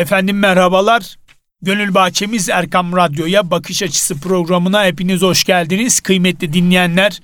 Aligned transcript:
Efendim 0.00 0.38
merhabalar. 0.38 1.16
Gönül 1.62 1.94
Bahçemiz 1.94 2.48
Erkam 2.48 2.96
Radyo'ya 2.96 3.50
Bakış 3.50 3.82
Açısı 3.82 4.20
programına 4.20 4.84
hepiniz 4.84 5.22
hoş 5.22 5.44
geldiniz. 5.44 6.00
Kıymetli 6.00 6.52
dinleyenler, 6.52 7.20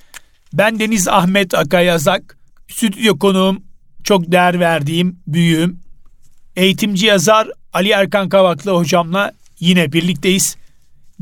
ben 0.53 0.79
Deniz 0.79 1.09
Ahmet 1.09 1.55
Akayazak. 1.55 2.39
Stüdyo 2.69 3.19
konuğum, 3.19 3.63
çok 4.05 4.33
değer 4.33 4.61
verdiğim 4.61 5.19
büyüğüm, 5.27 5.81
eğitimci 6.57 7.07
yazar 7.07 7.49
Ali 7.73 7.91
Erkan 7.91 8.29
Kavaklı 8.29 8.71
hocamla 8.71 9.33
yine 9.61 9.93
birlikteyiz. 9.93 10.57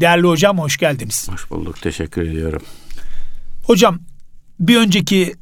Değerli 0.01 0.27
hocam 0.27 0.59
hoş 0.59 0.77
geldiniz. 0.77 1.29
Hoş 1.29 1.51
bulduk, 1.51 1.83
teşekkür 1.83 2.23
ediyorum. 2.23 2.63
Hocam, 3.65 3.99
bir 4.61 4.77
önceki 4.77 5.35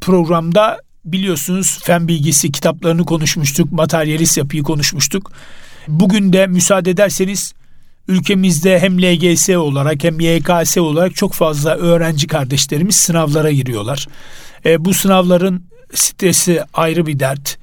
programda 0.00 0.80
biliyorsunuz 1.12 1.78
fen 1.82 2.08
bilgisi 2.08 2.52
kitaplarını 2.52 3.04
konuşmuştuk, 3.04 3.72
materyalist 3.72 4.36
yapıyı 4.36 4.62
konuşmuştuk. 4.62 5.32
Bugün 5.88 6.32
de 6.32 6.46
müsaade 6.46 6.90
ederseniz 6.90 7.52
ülkemizde 8.08 8.80
hem 8.80 9.02
LGS 9.02 9.48
olarak 9.48 10.04
hem 10.04 10.20
YKS 10.20 10.78
olarak 10.78 11.14
çok 11.14 11.32
fazla 11.32 11.76
öğrenci 11.76 12.26
kardeşlerimiz 12.26 12.96
sınavlara 12.96 13.50
giriyorlar. 13.50 14.06
E, 14.64 14.84
bu 14.84 14.94
sınavların 14.94 15.64
stresi 15.94 16.62
ayrı 16.74 17.06
bir 17.06 17.20
dert. 17.20 17.58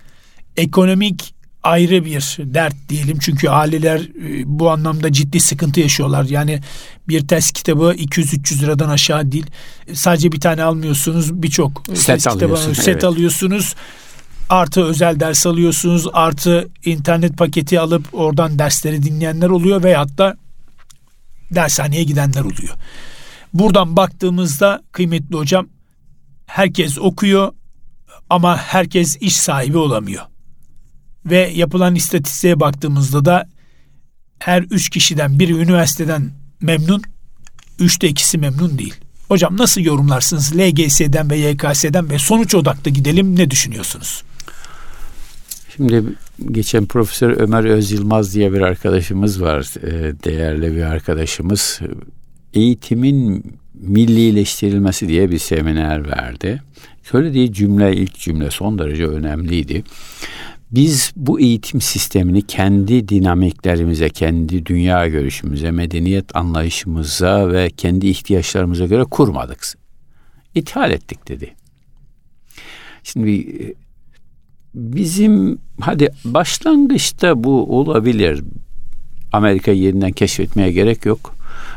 Ekonomik 0.58 1.34
ayrı 1.68 2.06
bir 2.06 2.38
dert 2.40 2.76
diyelim. 2.90 3.18
Çünkü 3.20 3.50
aileler 3.50 4.00
e, 4.00 4.44
bu 4.46 4.70
anlamda 4.70 5.12
ciddi 5.12 5.40
sıkıntı 5.40 5.80
yaşıyorlar. 5.80 6.24
Yani 6.24 6.62
bir 7.08 7.28
test 7.28 7.54
kitabı 7.54 7.94
200-300 7.98 8.62
liradan 8.62 8.90
aşağı 8.90 9.32
değil. 9.32 9.46
Sadece 9.94 10.32
bir 10.32 10.40
tane 10.40 10.64
almıyorsunuz. 10.64 11.44
Birçok 11.44 11.86
test 11.86 12.30
kitabı 12.30 12.58
set 12.58 12.88
evet. 12.88 13.04
alıyorsunuz. 13.04 13.76
Artı 14.50 14.84
özel 14.84 15.20
ders 15.20 15.46
alıyorsunuz. 15.46 16.08
Artı 16.14 16.70
internet 16.86 17.38
paketi 17.38 17.80
alıp 17.80 18.08
oradan 18.14 18.60
dersleri 18.60 19.04
dinleyenler 19.04 19.50
oluyor 19.50 19.84
veyahut 19.84 20.18
da 20.18 20.38
dershaneye 21.52 22.04
gidenler 22.04 22.42
oluyor. 22.42 22.76
Buradan 23.54 23.96
baktığımızda 23.96 24.82
kıymetli 24.92 25.36
hocam 25.36 25.68
herkes 26.46 26.98
okuyor 27.00 27.54
ama 28.30 28.58
herkes 28.58 29.18
iş 29.22 29.36
sahibi 29.36 29.78
olamıyor. 29.78 30.24
Ve 31.30 31.52
yapılan 31.56 31.96
istatistiğe 31.96 32.60
baktığımızda 32.60 33.26
da 33.26 33.50
her 34.40 34.62
üç 34.62 34.90
kişiden 34.90 35.40
biri 35.40 35.54
üniversiteden 35.54 36.32
memnun, 36.62 37.02
üçte 37.80 38.08
ikisi 38.08 38.38
memnun 38.38 38.78
değil. 38.78 38.96
Hocam 39.28 39.58
nasıl 39.58 39.82
yorumlarsınız 39.82 40.58
LGS'den 40.58 41.30
ve 41.30 41.38
YKS'den 41.38 42.10
ve 42.10 42.20
sonuç 42.20 42.56
odaklı 42.56 42.92
gidelim 42.92 43.36
ne 43.36 43.52
düşünüyorsunuz? 43.52 44.24
Şimdi 45.76 46.04
geçen 46.52 46.86
Profesör 46.86 47.30
Ömer 47.38 47.64
Öz 47.64 47.92
Yılmaz 47.92 48.36
diye 48.36 48.54
bir 48.54 48.62
arkadaşımız 48.62 49.42
var, 49.42 49.86
e, 49.88 50.14
değerli 50.24 50.76
bir 50.76 50.82
arkadaşımız. 50.82 51.80
Eğitimin 52.54 53.44
millileştirilmesi 53.74 55.08
diye 55.08 55.32
bir 55.32 55.40
seminer 55.40 56.10
verdi. 56.10 56.62
Söylediği 57.04 57.54
cümle 57.54 57.96
ilk 57.96 58.20
cümle 58.20 58.52
son 58.52 58.80
derece 58.80 59.08
önemliydi. 59.08 59.84
Biz 60.72 61.12
bu 61.16 61.40
eğitim 61.40 61.82
sistemini 61.82 62.42
kendi 62.42 63.08
dinamiklerimize, 63.08 64.10
kendi 64.10 64.66
dünya 64.66 65.08
görüşümüze, 65.08 65.72
medeniyet 65.72 66.36
anlayışımıza 66.36 67.52
ve 67.52 67.70
kendi 67.70 68.08
ihtiyaçlarımıza 68.08 68.86
göre 68.86 69.04
kurmadık. 69.04 69.78
İthal 70.56 70.92
ettik 70.92 71.28
dedi. 71.28 71.56
Şimdi 73.04 73.48
bizim 74.76 75.60
hadi 75.82 76.10
başlangıçta 76.26 77.44
bu 77.44 77.80
olabilir. 77.80 78.44
Amerika 79.32 79.72
yeniden 79.72 80.12
keşfetmeye 80.12 80.72
gerek 80.72 81.06
yok. 81.06 81.36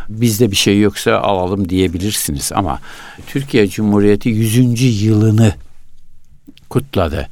Bizde 0.08 0.50
bir 0.50 0.56
şey 0.56 0.80
yoksa 0.80 1.18
alalım 1.18 1.68
diyebilirsiniz 1.68 2.52
ama 2.54 2.78
Türkiye 3.26 3.68
Cumhuriyeti 3.68 4.28
100. 4.28 5.02
yılını 5.02 5.54
kutladı. 6.70 7.28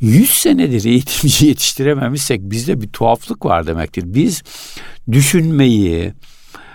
100 0.00 0.30
senedir 0.30 0.84
eğitimci 0.84 1.46
yetiştirememişsek 1.46 2.40
bizde 2.40 2.80
bir 2.80 2.88
tuhaflık 2.88 3.44
var 3.44 3.66
demektir. 3.66 4.04
Biz 4.06 4.42
düşünmeyi, 5.12 6.12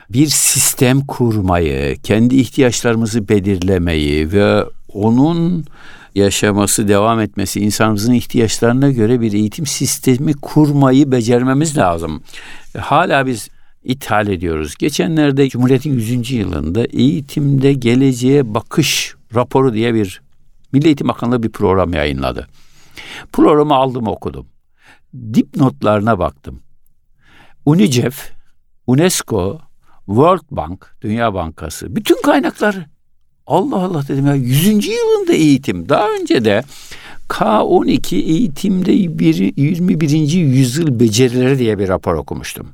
bir 0.09 0.27
sistem 0.27 1.01
kurmayı, 1.05 1.97
kendi 2.03 2.35
ihtiyaçlarımızı 2.35 3.29
belirlemeyi 3.29 4.31
ve 4.31 4.63
onun 4.93 5.65
yaşaması, 6.15 6.87
devam 6.87 7.19
etmesi, 7.19 7.59
insanımızın 7.59 8.13
ihtiyaçlarına 8.13 8.91
göre 8.91 9.21
bir 9.21 9.33
eğitim 9.33 9.65
sistemi 9.65 10.33
kurmayı 10.33 11.11
becermemiz 11.11 11.77
lazım. 11.77 12.23
Hala 12.77 13.25
biz 13.25 13.49
ithal 13.83 14.27
ediyoruz. 14.27 14.75
Geçenlerde 14.75 15.49
Cumhuriyet'in 15.49 15.93
100. 15.93 16.31
yılında 16.31 16.85
eğitimde 16.85 17.73
geleceğe 17.73 18.53
bakış 18.53 19.15
raporu 19.35 19.73
diye 19.73 19.93
bir 19.93 20.22
Milli 20.73 20.85
Eğitim 20.85 21.07
Bakanlığı 21.07 21.43
bir 21.43 21.51
program 21.51 21.93
yayınladı. 21.93 22.47
Programı 23.31 23.73
aldım 23.73 24.07
okudum. 24.07 24.47
Dipnotlarına 25.33 26.19
baktım. 26.19 26.59
UNICEF, 27.65 28.31
UNESCO, 28.87 29.59
World 30.05 30.45
Bank, 30.51 30.95
Dünya 31.01 31.33
Bankası 31.33 31.95
bütün 31.95 32.21
kaynakları 32.21 32.85
Allah 33.47 33.75
Allah 33.75 34.07
dedim 34.07 34.25
ya 34.25 34.35
100. 34.35 34.87
yılında 34.87 35.33
eğitim. 35.33 35.89
Daha 35.89 36.09
önce 36.09 36.45
de 36.45 36.63
K12 37.29 38.15
eğitimde 38.15 39.19
bir, 39.19 39.57
21. 39.57 40.09
yüzyıl 40.33 40.99
becerileri 40.99 41.59
diye 41.59 41.79
bir 41.79 41.87
rapor 41.87 42.13
okumuştum. 42.13 42.67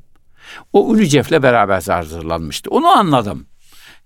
O 0.73 0.87
UNICEF'le 0.87 1.31
beraber 1.31 1.81
hazırlanmıştı. 1.81 2.69
Onu 2.69 2.87
anladım. 2.87 3.45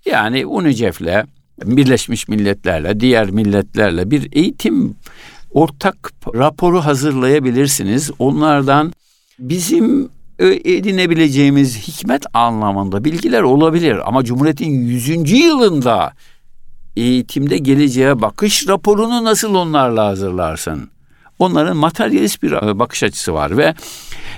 Yani 0.04 0.46
UNICEF'le 0.46 1.24
Birleşmiş 1.62 2.28
Milletler'le, 2.28 3.00
diğer 3.00 3.30
milletlerle 3.30 4.10
bir 4.10 4.28
eğitim 4.32 4.96
ortak 5.50 6.12
raporu 6.34 6.80
hazırlayabilirsiniz. 6.80 8.10
Onlardan 8.18 8.92
bizim 9.38 10.10
edinebileceğimiz 10.38 11.88
hikmet 11.88 12.26
anlamında 12.34 13.04
bilgiler 13.04 13.42
olabilir 13.42 14.08
ama 14.08 14.24
Cumhuriyet'in 14.24 14.70
100. 14.70 15.30
yılında 15.30 16.12
eğitimde 16.96 17.58
geleceğe 17.58 18.22
bakış 18.22 18.68
raporunu 18.68 19.24
nasıl 19.24 19.54
onlarla 19.54 20.06
hazırlarsın? 20.06 20.90
Onların 21.38 21.76
materyalist 21.76 22.42
bir 22.42 22.52
e, 22.52 22.78
bakış 22.78 23.02
açısı 23.02 23.34
var 23.34 23.56
ve 23.56 23.74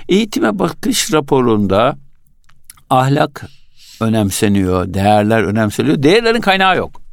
eğitime 0.09 0.59
bakış 0.59 1.13
raporunda 1.13 1.97
ahlak 2.89 3.45
önemseniyor, 4.01 4.93
değerler 4.93 5.43
önemseniyor. 5.43 6.03
Değerlerin 6.03 6.41
kaynağı 6.41 6.77
yok. 6.77 7.06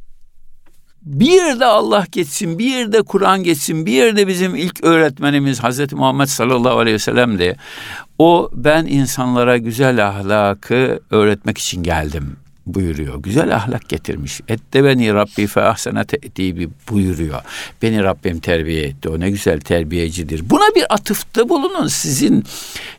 Bir 1.05 1.31
yerde 1.31 1.65
Allah 1.65 2.05
geçsin, 2.11 2.59
bir 2.59 2.65
yerde 2.65 3.01
Kur'an 3.01 3.43
geçsin, 3.43 3.85
bir 3.85 3.91
yerde 3.91 4.27
bizim 4.27 4.55
ilk 4.55 4.83
öğretmenimiz 4.83 5.63
Hazreti 5.63 5.95
Muhammed 5.95 6.27
sallallahu 6.27 6.79
aleyhi 6.79 6.95
ve 6.95 6.99
sellem'di. 6.99 7.55
O 8.19 8.49
ben 8.53 8.85
insanlara 8.85 9.57
güzel 9.57 10.07
ahlakı 10.07 10.99
öğretmek 11.11 11.57
için 11.57 11.83
geldim 11.83 12.37
buyuruyor. 12.65 13.21
Güzel 13.23 13.55
ahlak 13.55 13.89
getirmiş. 13.89 14.41
Ette 14.47 14.83
beni 14.83 15.13
Rabbi 15.13 15.47
fe 15.47 15.61
ahsene 15.61 16.05
te'dibi 16.05 16.69
buyuruyor. 16.89 17.41
Beni 17.81 18.03
Rabbim 18.03 18.39
terbiye 18.39 18.83
etti. 18.83 19.09
O 19.09 19.19
ne 19.19 19.29
güzel 19.29 19.59
terbiyecidir. 19.59 20.49
Buna 20.49 20.75
bir 20.75 20.93
atıfta 20.93 21.49
bulunun. 21.49 21.87
Sizin 21.87 22.43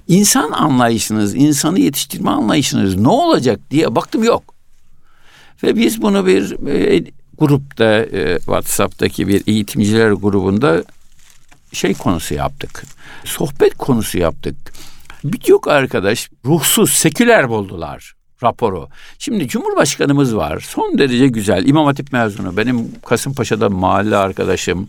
insan 0.08 0.50
anlayışınız, 0.50 1.34
insanı 1.34 1.80
yetiştirme 1.80 2.30
anlayışınız 2.30 2.96
ne 2.96 3.08
olacak 3.08 3.60
diye 3.70 3.94
baktım 3.94 4.24
yok. 4.24 4.54
Ve 5.62 5.76
biz 5.76 6.02
bunu 6.02 6.26
bir 6.26 6.68
e, 6.68 7.04
grupta 7.38 7.84
e, 7.84 8.38
WhatsApp'taki 8.38 9.28
bir 9.28 9.42
eğitimciler 9.46 10.10
grubunda 10.10 10.84
şey 11.72 11.94
konusu 11.94 12.34
yaptık. 12.34 12.82
Sohbet 13.24 13.74
konusu 13.74 14.18
yaptık. 14.18 14.56
Birçok 15.24 15.68
arkadaş 15.68 16.30
ruhsuz, 16.44 16.90
seküler 16.92 17.48
buldular 17.48 18.16
raporu. 18.42 18.88
Şimdi 19.18 19.48
Cumhurbaşkanımız 19.48 20.36
var. 20.36 20.60
Son 20.60 20.98
derece 20.98 21.28
güzel. 21.28 21.66
İmam 21.66 21.86
Hatip 21.86 22.12
mezunu. 22.12 22.56
Benim 22.56 23.00
Kasımpaşa'da 23.04 23.70
mahalle 23.70 24.16
arkadaşım. 24.16 24.88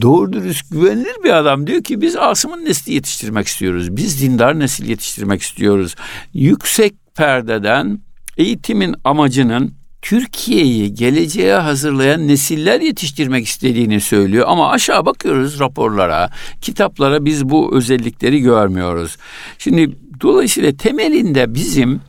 Doğru 0.00 0.32
dürüst 0.32 0.70
güvenilir 0.70 1.24
bir 1.24 1.30
adam. 1.30 1.66
Diyor 1.66 1.82
ki 1.82 2.00
biz 2.00 2.16
Asım'ın 2.16 2.64
nesli 2.64 2.92
yetiştirmek 2.92 3.46
istiyoruz. 3.46 3.96
Biz 3.96 4.22
dindar 4.22 4.58
nesil 4.58 4.88
yetiştirmek 4.88 5.42
istiyoruz. 5.42 5.94
Yüksek 6.34 6.94
perdeden 7.14 7.98
eğitimin 8.36 8.94
amacının 9.04 9.74
Türkiye'yi 10.02 10.94
geleceğe 10.94 11.54
hazırlayan 11.54 12.28
nesiller 12.28 12.80
yetiştirmek 12.80 13.46
istediğini 13.46 14.00
söylüyor 14.00 14.44
ama 14.48 14.70
aşağı 14.70 15.06
bakıyoruz 15.06 15.60
raporlara, 15.60 16.30
kitaplara 16.60 17.24
biz 17.24 17.48
bu 17.48 17.76
özellikleri 17.76 18.40
görmüyoruz. 18.40 19.16
Şimdi 19.58 19.90
dolayısıyla 20.20 20.76
temelinde 20.76 21.54
bizim 21.54 22.00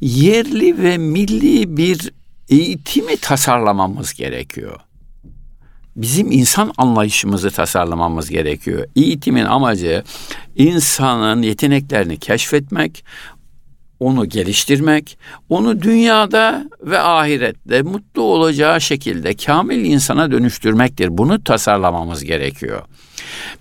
yerli 0.00 0.82
ve 0.82 0.98
milli 0.98 1.76
bir 1.76 2.12
eğitimi 2.48 3.16
tasarlamamız 3.16 4.14
gerekiyor. 4.14 4.80
bizim 5.96 6.32
insan 6.32 6.72
anlayışımızı 6.76 7.50
tasarlamamız 7.50 8.30
gerekiyor. 8.30 8.86
Eğitimin 8.96 9.44
amacı 9.44 10.04
insanın 10.56 11.42
yeteneklerini 11.42 12.16
keşfetmek, 12.18 13.04
onu 14.02 14.28
geliştirmek, 14.28 15.18
onu 15.48 15.82
dünyada 15.82 16.64
ve 16.82 16.98
ahirette 16.98 17.82
mutlu 17.82 18.22
olacağı 18.22 18.80
şekilde 18.80 19.34
kamil 19.34 19.84
insana 19.84 20.30
dönüştürmektir. 20.30 21.18
Bunu 21.18 21.44
tasarlamamız 21.44 22.24
gerekiyor. 22.24 22.82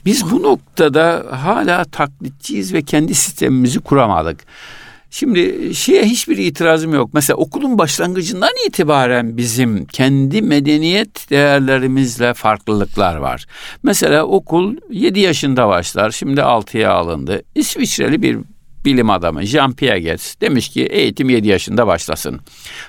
Biz 0.05 0.31
bu 0.31 0.43
noktada 0.43 1.25
hala 1.31 1.83
taklitçiyiz 1.85 2.73
ve 2.73 2.81
kendi 2.81 3.15
sistemimizi 3.15 3.79
kuramadık. 3.79 4.39
Şimdi 5.13 5.71
şeye 5.75 6.03
hiçbir 6.03 6.37
itirazım 6.37 6.93
yok. 6.93 7.09
Mesela 7.13 7.37
okulun 7.37 7.77
başlangıcından 7.77 8.51
itibaren 8.67 9.37
bizim 9.37 9.85
kendi 9.85 10.41
medeniyet 10.41 11.29
değerlerimizle 11.29 12.33
farklılıklar 12.33 13.15
var. 13.15 13.45
Mesela 13.83 14.23
okul 14.23 14.75
7 14.89 15.19
yaşında 15.19 15.67
başlar. 15.67 16.11
Şimdi 16.11 16.41
6'ya 16.41 16.91
alındı. 16.91 17.43
İsviçreli 17.55 18.21
bir 18.21 18.37
bilim 18.85 19.09
adamı 19.09 19.43
Jean 19.43 19.73
Piaget 19.73 20.41
demiş 20.41 20.69
ki 20.69 20.85
eğitim 20.85 21.29
7 21.29 21.47
yaşında 21.47 21.87
başlasın. 21.87 22.39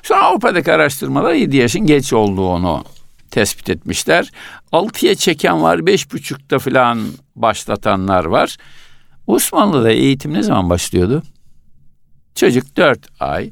Sonra 0.02 0.22
Avrupa'daki 0.22 0.72
araştırmalar 0.72 1.34
7 1.34 1.56
yaşın 1.56 1.86
geç 1.86 2.12
olduğunu 2.12 2.84
tespit 3.30 3.70
etmişler. 3.70 4.30
6'ya 4.72 5.14
çeken 5.14 5.62
var, 5.62 5.78
5,5'ta 5.78 6.58
falan 6.58 7.06
başlatanlar 7.36 8.24
var. 8.24 8.56
Osmanlı'da 9.26 9.90
eğitim 9.90 10.32
ne 10.32 10.42
zaman 10.42 10.70
başlıyordu? 10.70 11.22
Çocuk 12.34 12.76
4 12.76 13.20
ay, 13.20 13.50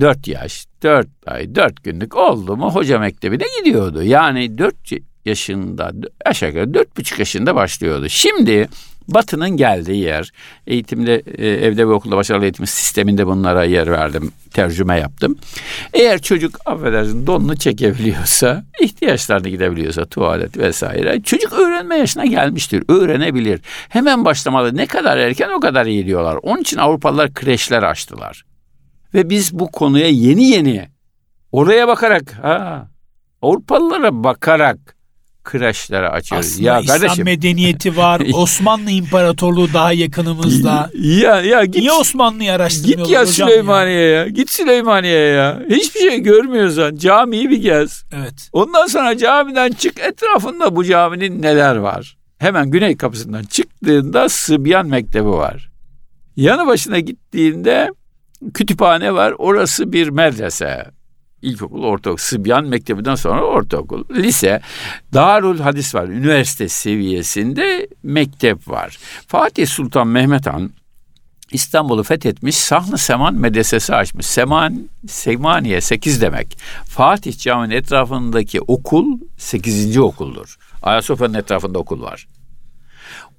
4 0.00 0.28
yaş, 0.28 0.66
4 0.82 1.08
ay, 1.26 1.54
4 1.54 1.84
günlük 1.84 2.16
oldu 2.16 2.56
mu 2.56 2.74
hoca 2.74 2.98
mektebine 2.98 3.44
gidiyordu. 3.58 4.02
Yani 4.02 4.58
4 4.58 4.74
yaşında, 5.24 5.92
aşağı 6.24 6.48
yukarı 6.48 6.70
4,5 6.70 7.18
yaşında 7.18 7.54
başlıyordu. 7.54 8.08
Şimdi 8.08 8.68
Batı'nın 9.08 9.50
geldiği 9.50 10.02
yer, 10.02 10.32
eğitimde, 10.66 11.22
e, 11.38 11.48
evde 11.48 11.88
ve 11.88 11.92
okulda 11.92 12.16
başarılı 12.16 12.44
eğitim 12.44 12.66
sisteminde 12.66 13.26
bunlara 13.26 13.64
yer 13.64 13.90
verdim, 13.90 14.32
tercüme 14.52 14.98
yaptım. 14.98 15.36
Eğer 15.94 16.22
çocuk 16.22 16.58
affedersin 16.66 17.26
donunu 17.26 17.56
çekebiliyorsa, 17.56 18.64
ihtiyaçlarını 18.80 19.48
gidebiliyorsa, 19.48 20.04
tuvalet 20.04 20.58
vesaire, 20.58 21.22
çocuk 21.22 21.52
öğrenme 21.52 21.96
yaşına 21.96 22.24
gelmiştir, 22.24 22.84
öğrenebilir. 22.88 23.60
Hemen 23.88 24.24
başlamalı, 24.24 24.76
ne 24.76 24.86
kadar 24.86 25.16
erken 25.18 25.50
o 25.50 25.60
kadar 25.60 25.86
iyi 25.86 26.06
diyorlar. 26.06 26.38
Onun 26.42 26.60
için 26.60 26.78
Avrupalılar 26.78 27.34
kreşler 27.34 27.82
açtılar. 27.82 28.44
Ve 29.14 29.30
biz 29.30 29.58
bu 29.58 29.70
konuya 29.70 30.08
yeni 30.08 30.44
yeni, 30.44 30.88
oraya 31.52 31.88
bakarak, 31.88 32.32
ha, 32.42 32.88
Avrupalılara 33.42 34.24
bakarak 34.24 34.95
kreşlere 35.46 36.08
açıyoruz. 36.08 36.46
Aslında 36.46 36.68
ya 36.68 36.80
İslam 36.80 36.98
kardeşim. 37.00 37.24
medeniyeti 37.24 37.96
var. 37.96 38.22
Osmanlı 38.32 38.90
İmparatorluğu 38.90 39.72
daha 39.74 39.92
yakınımızda. 39.92 40.90
Ya 40.94 41.40
ya 41.40 41.64
git. 41.64 41.76
Niye 41.76 41.92
Osmanlı'yı 41.92 42.52
araştırmıyorlar 42.52 43.04
Git 43.04 43.14
ya 43.14 43.26
Süleymaniye 43.26 44.00
ya. 44.00 44.08
ya. 44.18 44.28
Git 44.28 44.50
Süleymaniye 44.50 45.18
ya. 45.18 45.62
Hiçbir 45.70 46.00
şey 46.00 46.20
görmüyorsan 46.20 46.96
camiyi 46.96 47.50
bir 47.50 47.62
gez. 47.62 48.04
Evet. 48.16 48.48
Ondan 48.52 48.86
sonra 48.86 49.16
camiden 49.18 49.72
çık 49.72 50.00
etrafında 50.00 50.76
bu 50.76 50.84
caminin 50.84 51.42
neler 51.42 51.76
var. 51.76 52.16
Hemen 52.38 52.70
güney 52.70 52.96
kapısından 52.96 53.42
çıktığında 53.42 54.28
Sıbyan 54.28 54.86
Mektebi 54.86 55.28
var. 55.28 55.70
Yanı 56.36 56.66
başına 56.66 56.98
gittiğinde 56.98 57.90
kütüphane 58.54 59.14
var. 59.14 59.34
Orası 59.38 59.92
bir 59.92 60.08
medrese 60.08 60.84
ilkokul, 61.46 61.82
ortaokul, 61.82 62.22
Sıbyan 62.22 62.64
Mektebi'den 62.64 63.14
sonra 63.14 63.42
ortaokul, 63.44 64.04
lise, 64.10 64.60
Darul 65.14 65.58
Hadis 65.58 65.94
var. 65.94 66.08
Üniversite 66.08 66.68
seviyesinde 66.68 67.88
mektep 68.02 68.68
var. 68.68 68.98
Fatih 69.26 69.66
Sultan 69.66 70.08
Mehmet 70.08 70.46
Han 70.46 70.70
İstanbul'u 71.52 72.02
fethetmiş, 72.02 72.56
Sahlı 72.56 72.98
Seman 72.98 73.34
medresesi 73.34 73.94
açmış. 73.94 74.26
Seman, 74.26 74.88
Semaniye 75.08 75.80
8 75.80 76.22
demek. 76.22 76.58
Fatih 76.84 77.38
Camii'nin 77.38 77.74
etrafındaki 77.74 78.60
okul 78.60 79.18
8. 79.38 79.98
okuldur. 79.98 80.56
Ayasofya'nın 80.82 81.34
etrafında 81.34 81.78
okul 81.78 82.02
var. 82.02 82.26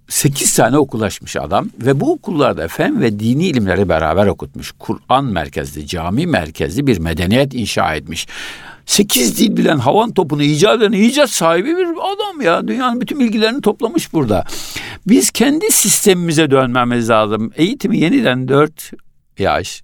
8 0.10 0.54
tane 0.54 0.78
okul 0.78 1.02
açmış 1.02 1.36
adam 1.36 1.70
ve 1.80 2.00
bu 2.00 2.14
okullarda 2.14 2.68
fen 2.68 3.02
ve 3.02 3.20
dini 3.20 3.48
ilimleri 3.48 3.90
beraber 3.90 4.28
okutmuş. 4.28 4.74
Kur'an 4.80 5.26
merkezli, 5.26 5.88
cami 5.88 6.28
merkezli 6.28 6.88
bir 6.88 7.00
medeniyet 7.00 7.54
inşa 7.54 7.96
etmiş. 7.96 8.28
Sekiz 8.86 9.38
dil 9.38 9.58
bilen 9.58 9.78
havan 9.78 10.12
topunu 10.12 10.44
icat 10.44 10.82
eden 10.82 10.92
icat 10.92 11.30
sahibi 11.30 11.78
bir 11.78 11.86
adam 11.86 12.42
ya. 12.42 12.68
Dünyanın 12.68 13.02
bütün 13.02 13.20
bilgilerini 13.20 13.62
toplamış 13.62 14.14
burada. 14.14 14.46
Biz 15.08 15.32
kendi 15.32 15.72
sistemimize 15.72 16.52
dönmemiz 16.52 17.10
lazım. 17.10 17.52
Eğitimi 17.56 17.98
yeniden 17.98 18.48
dört 18.48 18.92
yaş, 19.40 19.84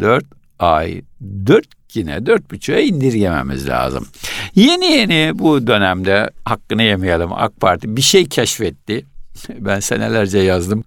dört 0.00 0.24
ay, 0.58 1.02
dört 1.46 1.68
yine 1.94 2.26
dört 2.26 2.50
buçuğa 2.50 2.78
indirgememiz 2.78 3.68
lazım. 3.68 4.06
Yeni 4.54 4.86
yeni 4.86 5.38
bu 5.38 5.66
dönemde 5.66 6.30
hakkını 6.44 6.82
yemeyelim 6.82 7.32
AK 7.32 7.60
Parti 7.60 7.96
bir 7.96 8.02
şey 8.02 8.28
keşfetti 8.28 9.04
ben 9.48 9.80
senelerce 9.80 10.38
yazdım. 10.38 10.84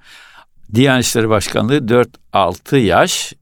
Diyanet 0.74 1.06
İşleri 1.06 1.30
Başkanlığı 1.30 1.78
4-6 2.34 2.78
yaş 2.78 3.34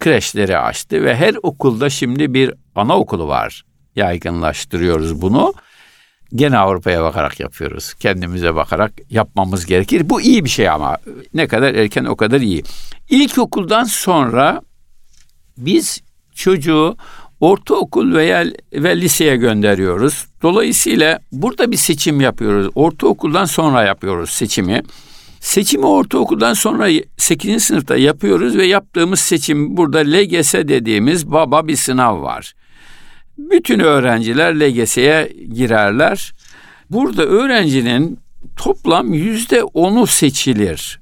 kreşleri 0.00 0.58
açtı 0.58 1.04
ve 1.04 1.16
her 1.16 1.34
okulda 1.42 1.90
şimdi 1.90 2.34
bir 2.34 2.54
anaokulu 2.74 3.28
var. 3.28 3.64
Yaygınlaştırıyoruz 3.96 5.22
bunu. 5.22 5.54
Gene 6.34 6.58
Avrupa'ya 6.58 7.02
bakarak 7.02 7.40
yapıyoruz. 7.40 7.94
Kendimize 7.94 8.54
bakarak 8.54 8.92
yapmamız 9.10 9.66
gerekir. 9.66 10.10
Bu 10.10 10.20
iyi 10.20 10.44
bir 10.44 10.50
şey 10.50 10.68
ama 10.68 10.96
ne 11.34 11.46
kadar 11.46 11.74
erken 11.74 12.04
o 12.04 12.16
kadar 12.16 12.40
iyi. 12.40 12.62
İlkokuldan 13.10 13.84
sonra 13.84 14.62
biz 15.58 16.02
çocuğu 16.34 16.96
ortaokul 17.40 18.14
veya 18.14 18.44
ve 18.72 19.00
liseye 19.00 19.36
gönderiyoruz. 19.36 20.26
Dolayısıyla 20.42 21.18
burada 21.32 21.70
bir 21.70 21.76
seçim 21.76 22.20
yapıyoruz. 22.20 22.68
Ortaokuldan 22.74 23.44
sonra 23.44 23.82
yapıyoruz 23.82 24.30
seçimi. 24.30 24.82
Seçimi 25.40 25.86
ortaokuldan 25.86 26.54
sonra 26.54 26.88
8. 27.16 27.62
sınıfta 27.62 27.96
yapıyoruz 27.96 28.56
ve 28.56 28.66
yaptığımız 28.66 29.20
seçim 29.20 29.76
burada 29.76 29.98
LGS 29.98 30.54
dediğimiz 30.54 31.32
baba 31.32 31.68
bir 31.68 31.76
sınav 31.76 32.22
var. 32.22 32.54
Bütün 33.38 33.80
öğrenciler 33.80 34.54
LGS'ye 34.54 35.32
girerler. 35.54 36.32
Burada 36.90 37.22
öğrencinin 37.22 38.18
toplam 38.56 39.12
yüzde 39.14 39.62
onu 39.62 40.06
seçilir. 40.06 41.00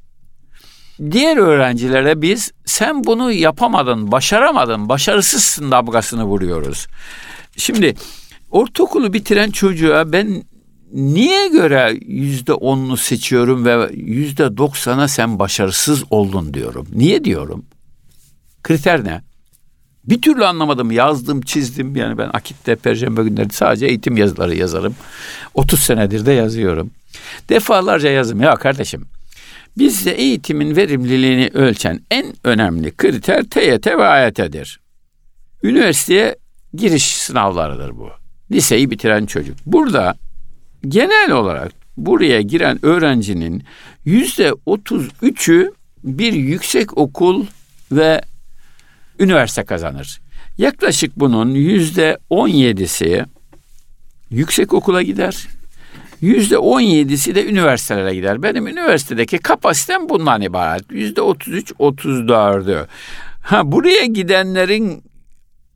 Diğer 1.11 1.37
öğrencilere 1.37 2.23
biz 2.23 2.53
sen 2.65 3.05
bunu 3.05 3.33
yapamadın, 3.33 4.13
başaramadın, 4.13 4.89
başarısızsın 4.89 5.71
damgasını 5.71 6.25
vuruyoruz. 6.25 6.87
Şimdi 7.57 7.95
ortaokulu 8.51 9.13
bitiren 9.13 9.51
çocuğa 9.51 10.13
ben 10.13 10.43
niye 10.93 11.49
göre 11.49 11.99
yüzde 12.07 12.53
onunu 12.53 12.97
seçiyorum 12.97 13.65
ve 13.65 13.91
yüzde 13.95 14.57
doksana 14.57 15.09
sen 15.09 15.39
başarısız 15.39 16.05
oldun 16.11 16.55
diyorum. 16.55 16.87
Niye 16.95 17.25
diyorum? 17.25 17.65
Kriter 18.63 19.05
ne? 19.05 19.23
Bir 20.05 20.23
türlü 20.23 20.45
anlamadım. 20.45 20.91
Yazdım, 20.91 21.41
çizdim. 21.41 21.97
Yani 21.97 22.19
ben 22.19 22.31
Akit'te, 22.33 22.77
Perşembe 22.77 23.23
günleri 23.23 23.53
sadece 23.53 23.87
eğitim 23.87 24.17
yazıları 24.17 24.55
yazarım. 24.55 24.95
30 25.55 25.81
senedir 25.81 26.27
de 26.27 26.33
yazıyorum. 26.33 26.91
Defalarca 27.49 28.11
yazdım. 28.11 28.41
Ya 28.41 28.57
kardeşim 28.57 29.07
Bizde 29.79 30.13
eğitimin 30.13 30.77
verimliliğini 30.77 31.51
ölçen 31.55 32.01
en 32.11 32.35
önemli 32.45 32.97
kriter 32.97 33.45
TYT 33.45 33.87
ve 33.87 34.05
AYT'dir. 34.05 34.81
Üniversiteye 35.63 36.37
giriş 36.75 37.05
sınavlarıdır 37.05 37.97
bu. 37.97 38.11
Liseyi 38.51 38.91
bitiren 38.91 39.27
çocuk. 39.27 39.57
Burada 39.67 40.15
genel 40.89 41.31
olarak 41.31 41.73
buraya 41.97 42.41
giren 42.41 42.85
öğrencinin 42.85 43.65
yüzde 44.05 44.53
otuz 44.67 45.09
üçü 45.23 45.73
bir 46.05 46.33
yüksek 46.33 46.99
okul 46.99 47.47
ve 47.93 48.23
üniversite 49.19 49.65
kazanır. 49.65 50.21
Yaklaşık 50.59 51.17
bunun 51.17 51.51
yüzde 51.51 52.19
on 52.31 52.49
yedisi 52.49 53.25
yüksek 54.31 54.73
okula 54.73 55.03
gider. 55.03 55.47
Yüzde 56.25 56.59
on 56.59 56.81
yedisi 56.81 57.35
de 57.35 57.47
üniversitelere 57.47 58.15
gider. 58.15 58.43
Benim 58.43 58.67
üniversitedeki 58.67 59.39
kapasitem 59.39 60.09
bundan 60.09 60.43
ibaret. 60.43 60.85
Yüzde 60.91 61.21
otuz 61.21 61.55
üç, 61.55 61.73
otuz 61.79 62.29
dördü. 62.29 62.87
Ha 63.43 63.73
buraya 63.73 64.05
gidenlerin 64.05 65.05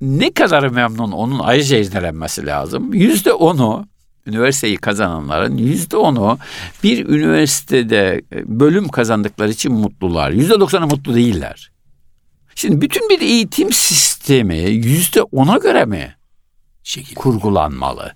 ne 0.00 0.32
kadar 0.32 0.68
memnun 0.68 1.12
onun 1.12 1.38
ayrıca 1.38 1.78
izlenmesi 1.78 2.46
lazım. 2.46 2.94
Yüzde 2.94 3.32
onu 3.32 3.86
üniversiteyi 4.26 4.76
kazananların 4.76 5.56
yüzde 5.56 5.96
onu 5.96 6.38
bir 6.84 7.06
üniversitede 7.06 8.22
e, 8.32 8.60
bölüm 8.60 8.88
kazandıkları 8.88 9.50
için 9.50 9.72
mutlular. 9.72 10.30
Yüzde 10.30 10.60
doksanı 10.60 10.86
mutlu 10.86 11.14
değiller. 11.14 11.70
Şimdi 12.54 12.80
bütün 12.80 13.08
bir 13.08 13.20
eğitim 13.20 13.72
sistemi 13.72 14.58
yüzde 14.58 15.22
ona 15.22 15.56
göre 15.56 15.84
mi 15.84 16.16
Şekil. 16.82 17.14
kurgulanmalı? 17.14 18.12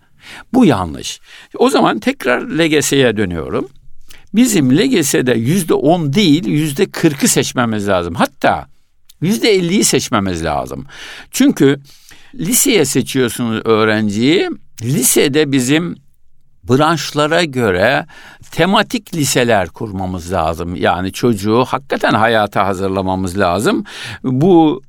Bu 0.52 0.64
yanlış. 0.64 1.21
O 1.59 1.71
zaman 1.71 1.99
tekrar 1.99 2.41
LGS'ye 2.41 3.17
dönüyorum. 3.17 3.69
Bizim 4.35 4.79
LGS'de 4.79 5.33
yüzde 5.33 5.75
on 5.75 6.12
değil 6.12 6.47
yüzde 6.47 6.91
kırkı 6.91 7.29
seçmemiz 7.29 7.88
lazım. 7.88 8.14
Hatta 8.14 8.67
yüzde 9.21 9.50
elliyi 9.50 9.85
seçmemiz 9.85 10.45
lazım. 10.45 10.87
Çünkü 11.31 11.81
liseye 12.35 12.85
seçiyorsunuz 12.85 13.61
öğrenciyi. 13.64 14.50
Lisede 14.83 15.52
bizim 15.52 15.97
branşlara 16.69 17.45
göre 17.45 18.07
tematik 18.50 19.14
liseler 19.14 19.69
kurmamız 19.69 20.33
lazım. 20.33 20.76
Yani 20.76 21.12
çocuğu 21.12 21.64
hakikaten 21.64 22.14
hayata 22.14 22.67
hazırlamamız 22.67 23.38
lazım. 23.38 23.85
Bu 24.23 24.83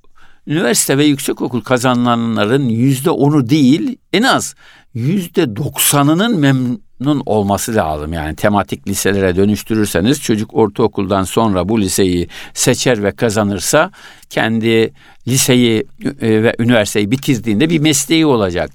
üniversite 0.47 0.97
ve 0.97 1.05
yüksekokul 1.05 1.61
kazananların 1.61 2.69
yüzde 2.69 3.09
onu 3.09 3.49
değil 3.49 3.97
en 4.13 4.23
az 4.23 4.55
yüzde 4.93 5.55
doksanının 5.55 6.39
memnun 6.39 7.23
olması 7.25 7.75
lazım. 7.75 8.13
Yani 8.13 8.35
tematik 8.35 8.87
liselere 8.87 9.35
dönüştürürseniz 9.35 10.21
çocuk 10.21 10.53
ortaokuldan 10.53 11.23
sonra 11.23 11.69
bu 11.69 11.81
liseyi 11.81 12.27
seçer 12.53 13.03
ve 13.03 13.11
kazanırsa 13.11 13.91
kendi 14.29 14.93
liseyi 15.27 15.83
e, 16.21 16.43
ve 16.43 16.55
üniversiteyi 16.59 17.11
bitirdiğinde 17.11 17.69
bir 17.69 17.79
mesleği 17.79 18.25
olacak. 18.25 18.71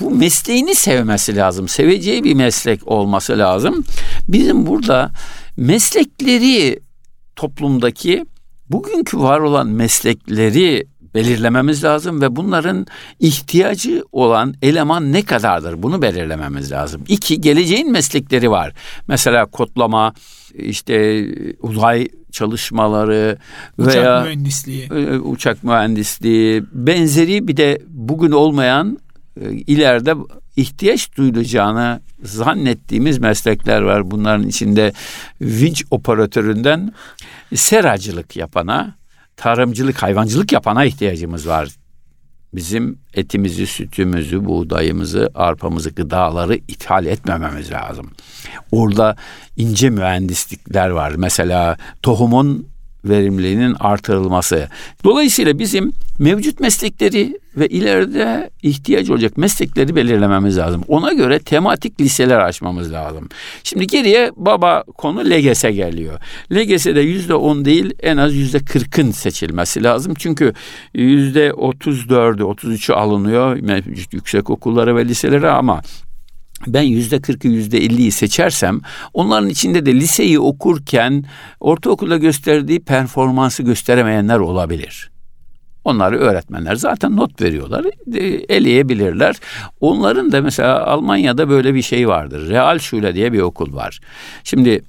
Bu 0.00 0.10
mesleğini 0.10 0.74
sevmesi 0.74 1.36
lazım. 1.36 1.68
Seveceği 1.68 2.24
bir 2.24 2.34
meslek 2.34 2.88
olması 2.88 3.38
lazım. 3.38 3.84
Bizim 4.28 4.66
burada 4.66 5.10
meslekleri 5.56 6.80
toplumdaki 7.36 8.26
bugünkü 8.70 9.18
var 9.18 9.40
olan 9.40 9.66
meslekleri 9.66 10.86
belirlememiz 11.14 11.84
lazım 11.84 12.20
ve 12.20 12.36
bunların 12.36 12.86
ihtiyacı 13.20 14.04
olan 14.12 14.54
eleman 14.62 15.12
ne 15.12 15.22
kadardır 15.22 15.82
bunu 15.82 16.02
belirlememiz 16.02 16.72
lazım. 16.72 17.04
İki, 17.08 17.40
geleceğin 17.40 17.92
meslekleri 17.92 18.50
var. 18.50 18.72
Mesela 19.08 19.46
kodlama, 19.46 20.14
işte 20.54 21.26
uzay 21.60 22.08
çalışmaları 22.32 23.38
uçak 23.78 23.94
veya 23.94 24.22
mühendisliği. 24.22 24.88
E, 24.92 25.18
uçak 25.18 25.64
mühendisliği 25.64 26.64
benzeri 26.72 27.48
bir 27.48 27.56
de 27.56 27.82
bugün 27.88 28.30
olmayan 28.30 28.98
e, 29.40 29.50
ileride 29.50 30.14
ihtiyaç 30.56 31.16
duyulacağını 31.16 32.00
zannettiğimiz 32.22 33.18
meslekler 33.18 33.82
var. 33.82 34.10
Bunların 34.10 34.48
içinde 34.48 34.92
vinç 35.40 35.84
operatöründen 35.90 36.92
seracılık 37.54 38.36
yapana, 38.36 38.94
tarımcılık, 39.40 40.02
hayvancılık 40.02 40.52
yapana 40.52 40.84
ihtiyacımız 40.84 41.48
var. 41.48 41.68
Bizim 42.54 42.98
etimizi, 43.14 43.66
sütümüzü, 43.66 44.44
buğdayımızı, 44.44 45.30
arpamızı, 45.34 45.90
gıdaları 45.90 46.56
ithal 46.68 47.06
etmememiz 47.06 47.72
lazım. 47.72 48.10
Orada 48.72 49.16
ince 49.56 49.90
mühendislikler 49.90 50.88
var. 50.88 51.12
Mesela 51.16 51.76
tohumun 52.02 52.68
verimliliğinin 53.04 53.76
artırılması. 53.80 54.68
Dolayısıyla 55.04 55.58
bizim 55.58 55.92
mevcut 56.18 56.60
meslekleri 56.60 57.38
ve 57.56 57.68
ileride 57.68 58.50
ihtiyaç 58.62 59.10
olacak 59.10 59.36
meslekleri 59.36 59.96
belirlememiz 59.96 60.58
lazım. 60.58 60.82
Ona 60.88 61.12
göre 61.12 61.38
tematik 61.38 62.00
liseler 62.00 62.38
açmamız 62.38 62.92
lazım. 62.92 63.28
Şimdi 63.64 63.86
geriye 63.86 64.30
baba 64.36 64.82
konu 64.82 65.20
LGS 65.20 65.62
geliyor. 65.62 66.20
LGS'de 66.52 67.00
yüzde 67.00 67.34
on 67.34 67.64
değil 67.64 67.94
en 68.02 68.16
az 68.16 68.34
yüzde 68.34 68.58
kırkın 68.58 69.10
seçilmesi 69.10 69.84
lazım. 69.84 70.14
Çünkü 70.18 70.52
yüzde 70.94 71.52
otuz 71.52 72.08
dördü, 72.08 72.42
otuz 72.42 72.72
üçü 72.72 72.92
alınıyor 72.92 73.56
mevcut 73.60 74.14
yüksek 74.14 74.50
okullara 74.50 74.96
ve 74.96 75.08
liselere 75.08 75.50
ama 75.50 75.80
ben 76.66 76.82
yüzde 76.82 77.20
kırkı 77.20 77.48
yüzde 77.48 77.78
elliyi 77.78 78.12
seçersem 78.12 78.80
onların 79.14 79.48
içinde 79.48 79.86
de 79.86 79.94
liseyi 79.94 80.40
okurken 80.40 81.24
ortaokulda 81.60 82.16
gösterdiği 82.16 82.80
performansı 82.80 83.62
gösteremeyenler 83.62 84.38
olabilir. 84.38 85.10
Onları 85.84 86.18
öğretmenler 86.18 86.74
zaten 86.74 87.16
not 87.16 87.42
veriyorlar, 87.42 87.86
eleyebilirler. 88.48 89.36
Onların 89.80 90.32
da 90.32 90.42
mesela 90.42 90.86
Almanya'da 90.86 91.48
böyle 91.48 91.74
bir 91.74 91.82
şey 91.82 92.08
vardır. 92.08 92.48
Realschule 92.48 93.14
diye 93.14 93.32
bir 93.32 93.40
okul 93.40 93.74
var. 93.74 94.00
Şimdi 94.44 94.82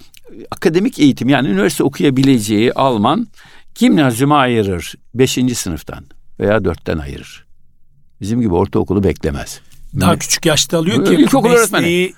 akademik 0.52 1.00
eğitim 1.00 1.30
yani 1.30 1.48
üniversite 1.48 1.84
okuyabileceği 1.84 2.74
Alman 2.74 3.28
gimnazyuma 3.76 4.38
ayırır. 4.38 4.96
Beşinci 5.14 5.56
sınıftan 5.56 6.06
veya 6.40 6.66
dörtten 6.66 6.98
ayırır. 6.98 7.46
Bizim 8.22 8.42
gibi 8.42 8.54
ortaokulu 8.54 9.04
beklemez. 9.04 9.62
Daha 10.00 10.18
küçük 10.18 10.46
yaşta 10.46 10.78
alıyor 10.78 11.06
ki 11.06 11.14
ilkokul 11.14 11.50
öğretmeni. 11.50 12.14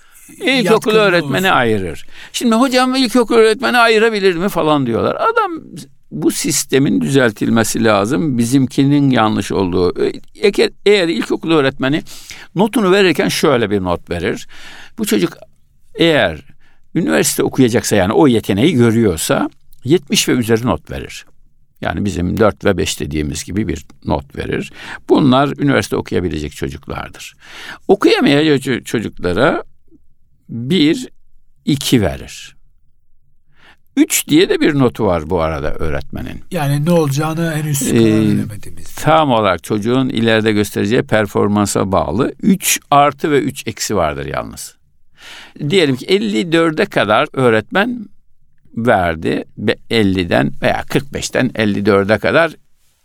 İlkokul 0.46 0.92
öğretmeni 0.92 1.48
olsun. 1.48 1.58
ayırır. 1.58 2.06
Şimdi 2.34 2.56
hocam 2.56 2.96
ilkokul 2.96 3.36
öğretmeni 3.36 3.78
ayırabilir 3.78 4.36
mi 4.36 4.50
falan 4.50 4.86
diyorlar. 4.86 5.16
Adam 5.16 5.62
bu 6.12 6.32
sistemin 6.32 7.02
düzeltilmesi 7.02 7.84
lazım. 7.84 8.38
Bizimkinin 8.38 9.10
yanlış 9.10 9.52
olduğu. 9.52 9.94
Eğer, 10.36 10.70
eğer 10.86 11.08
ilkokul 11.08 11.52
öğretmeni 11.52 12.04
notunu 12.56 12.92
verirken 12.92 13.28
şöyle 13.28 13.70
bir 13.70 13.84
not 13.84 14.10
verir. 14.10 14.48
Bu 14.98 15.06
çocuk 15.06 15.38
eğer 15.96 16.46
üniversite 16.96 17.44
okuyacaksa 17.44 17.96
yani 17.96 18.14
o 18.14 18.28
yeteneği 18.28 18.74
görüyorsa 18.74 19.50
70 19.84 20.30
ve 20.30 20.32
üzeri 20.32 20.66
not 20.66 20.92
verir. 20.92 21.26
Yani 21.84 22.06
bizim 22.06 22.40
4 22.40 22.66
ve 22.66 22.78
5 22.78 23.00
dediğimiz 23.00 23.44
gibi 23.44 23.68
bir 23.68 23.86
not 24.06 24.36
verir. 24.36 24.72
Bunlar 25.10 25.54
üniversite 25.58 25.96
okuyabilecek 25.96 26.52
çocuklardır. 26.52 27.36
Okuyamayan 27.88 28.60
çocuklara 28.84 29.64
1, 30.50 31.10
2 31.66 32.02
verir. 32.02 32.56
3 33.98 34.28
diye 34.28 34.50
de 34.50 34.60
bir 34.60 34.80
notu 34.80 35.06
var 35.06 35.30
bu 35.30 35.42
arada 35.42 35.74
öğretmenin. 35.74 36.42
Yani 36.52 36.86
ne 36.86 36.92
olacağını 36.92 37.54
henüz 37.56 37.80
karar 37.80 38.02
veremediğimiz. 38.02 38.96
Tam 38.96 39.32
olarak 39.32 39.64
çocuğun 39.64 40.10
ileride 40.10 40.52
göstereceği 40.52 41.04
performansa 41.04 41.92
bağlı. 41.92 42.34
3 42.42 42.80
artı 42.92 43.32
ve 43.32 43.40
3 43.40 43.68
eksi 43.68 43.96
vardır 43.96 44.26
yalnız. 44.26 44.78
Diyelim 45.70 45.96
ki 45.96 46.06
54'e 46.06 46.86
kadar 46.86 47.28
öğretmen 47.34 48.06
verdi. 48.78 49.46
50'den 49.92 50.52
veya 50.62 50.82
45'ten 50.82 51.48
54'e 51.48 52.18
kadar 52.18 52.56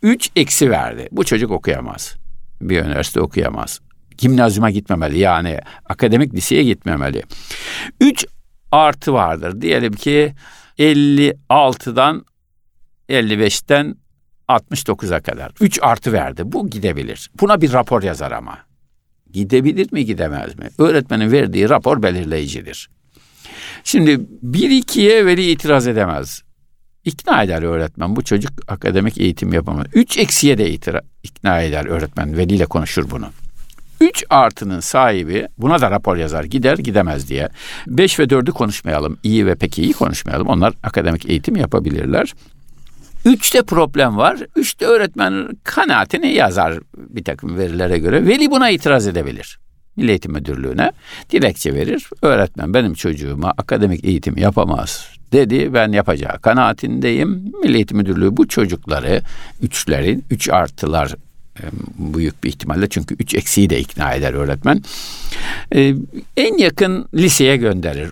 3 0.03 0.31
eksi 0.37 0.71
verdi. 0.71 1.09
Bu 1.13 1.25
çocuk 1.25 1.51
okuyamaz. 1.51 2.17
Bir 2.61 2.85
üniversite 2.85 3.21
okuyamaz. 3.21 3.81
Gimnazyuma 4.19 4.71
gitmemeli 4.71 5.19
yani 5.19 5.59
akademik 5.85 6.35
liseye 6.35 6.65
gitmemeli. 6.65 7.23
3 8.01 8.27
artı 8.73 9.13
vardır. 9.13 9.61
Diyelim 9.61 9.93
ki 9.93 10.35
56'dan 10.79 12.25
55'ten 13.09 13.95
69'a 14.49 15.21
kadar. 15.21 15.53
3 15.61 15.79
artı 15.83 16.13
verdi. 16.13 16.43
Bu 16.45 16.71
gidebilir. 16.71 17.31
Buna 17.41 17.61
bir 17.61 17.73
rapor 17.73 18.03
yazar 18.03 18.33
ama. 18.33 18.59
Gidebilir 19.31 19.93
mi 19.93 20.05
gidemez 20.05 20.59
mi? 20.59 20.69
Öğretmenin 20.79 21.33
verdiği 21.33 21.69
rapor 21.69 22.03
belirleyicidir. 22.03 22.91
Şimdi 23.85 24.21
bir 24.43 24.71
ikiye 24.71 25.26
veli 25.26 25.50
itiraz 25.50 25.87
edemez. 25.87 26.43
İkna 27.05 27.43
eder 27.43 27.62
öğretmen. 27.62 28.17
Bu 28.17 28.25
çocuk 28.25 28.52
akademik 28.69 29.19
eğitim 29.19 29.52
yapamaz. 29.52 29.87
Üç 29.95 30.19
eksiye 30.19 30.59
de 30.59 30.71
itira, 30.71 31.02
ikna 31.23 31.62
eder 31.62 31.87
öğretmen. 31.87 32.38
Veliyle 32.38 32.67
konuşur 32.67 33.11
bunu. 33.11 33.26
Üç 34.00 34.25
artının 34.31 34.81
sahibi 34.81 35.49
buna 35.59 35.81
da 35.81 35.90
rapor 35.90 36.17
yazar. 36.17 36.45
Gider 36.45 36.78
gidemez 36.78 37.28
diye. 37.28 37.49
Beş 37.87 38.19
ve 38.19 38.31
dördü 38.31 38.52
konuşmayalım. 38.52 39.19
İyi 39.23 39.47
ve 39.47 39.55
pek 39.55 39.78
iyi 39.78 39.93
konuşmayalım. 39.93 40.47
Onlar 40.49 40.75
akademik 40.83 41.26
eğitim 41.31 41.57
yapabilirler. 41.57 42.35
Üçte 43.25 43.62
problem 43.62 44.17
var. 44.17 44.38
Üçte 44.57 44.87
öğretmen 44.87 45.49
kanaatini 45.64 46.33
yazar 46.35 46.78
bir 46.97 47.25
takım 47.25 47.59
verilere 47.59 47.99
göre. 47.99 48.26
Veli 48.26 48.50
buna 48.50 48.71
itiraz 48.71 49.07
edebilir. 49.07 49.59
Milli 49.99 50.11
Eğitim 50.11 50.33
Müdürlüğü'ne 50.33 50.93
dilekçe 51.31 51.75
verir. 51.75 52.11
Öğretmen 52.23 52.75
benim 52.75 52.95
çocuğuma 52.95 53.50
akademik 53.50 54.05
eğitim 54.05 54.37
yapamaz 54.37 55.09
dedi. 55.33 55.75
Ben 55.75 55.93
yapacağı 55.93 56.38
kanaatindeyim. 56.38 57.52
Milli 57.62 57.75
Eğitim 57.75 57.97
Müdürlüğü 57.97 58.37
bu 58.37 58.49
çocukları 58.49 59.23
üçlerin, 59.62 60.25
üç 60.31 60.49
artılar 60.49 61.14
e, 61.61 61.62
büyük 61.99 62.45
bir 62.45 62.49
ihtimalle 62.49 62.88
çünkü 62.88 63.17
üç 63.19 63.35
eksiği 63.35 63.71
de 63.71 63.81
ikna 63.81 64.14
eder 64.14 64.33
öğretmen. 64.35 64.83
Ee, 65.75 65.95
en 66.37 66.59
yakın 66.59 67.09
liseye 67.14 67.57
gönderir. 67.57 68.11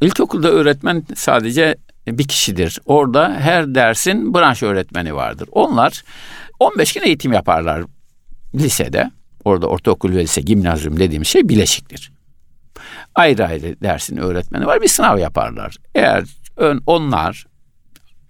İlkokulda 0.00 0.50
öğretmen 0.50 1.02
sadece 1.14 1.76
bir 2.06 2.28
kişidir. 2.28 2.78
Orada 2.86 3.36
her 3.40 3.74
dersin 3.74 4.34
branş 4.34 4.62
öğretmeni 4.62 5.14
vardır. 5.14 5.48
Onlar 5.52 6.02
15 6.60 6.92
gün 6.92 7.02
eğitim 7.02 7.32
yaparlar 7.32 7.82
lisede. 8.54 9.10
Orada 9.44 9.66
ortaokul 9.66 10.12
ve 10.12 10.22
lise, 10.22 10.40
gimnazyum 10.40 10.98
dediğim 10.98 11.24
şey 11.24 11.48
bileşiktir. 11.48 12.12
Ayrı 13.14 13.46
ayrı 13.46 13.76
dersin 13.82 14.16
öğretmeni 14.16 14.66
var. 14.66 14.82
Bir 14.82 14.88
sınav 14.88 15.18
yaparlar. 15.18 15.76
Eğer 15.94 16.24
ön, 16.56 16.82
onlar 16.86 17.46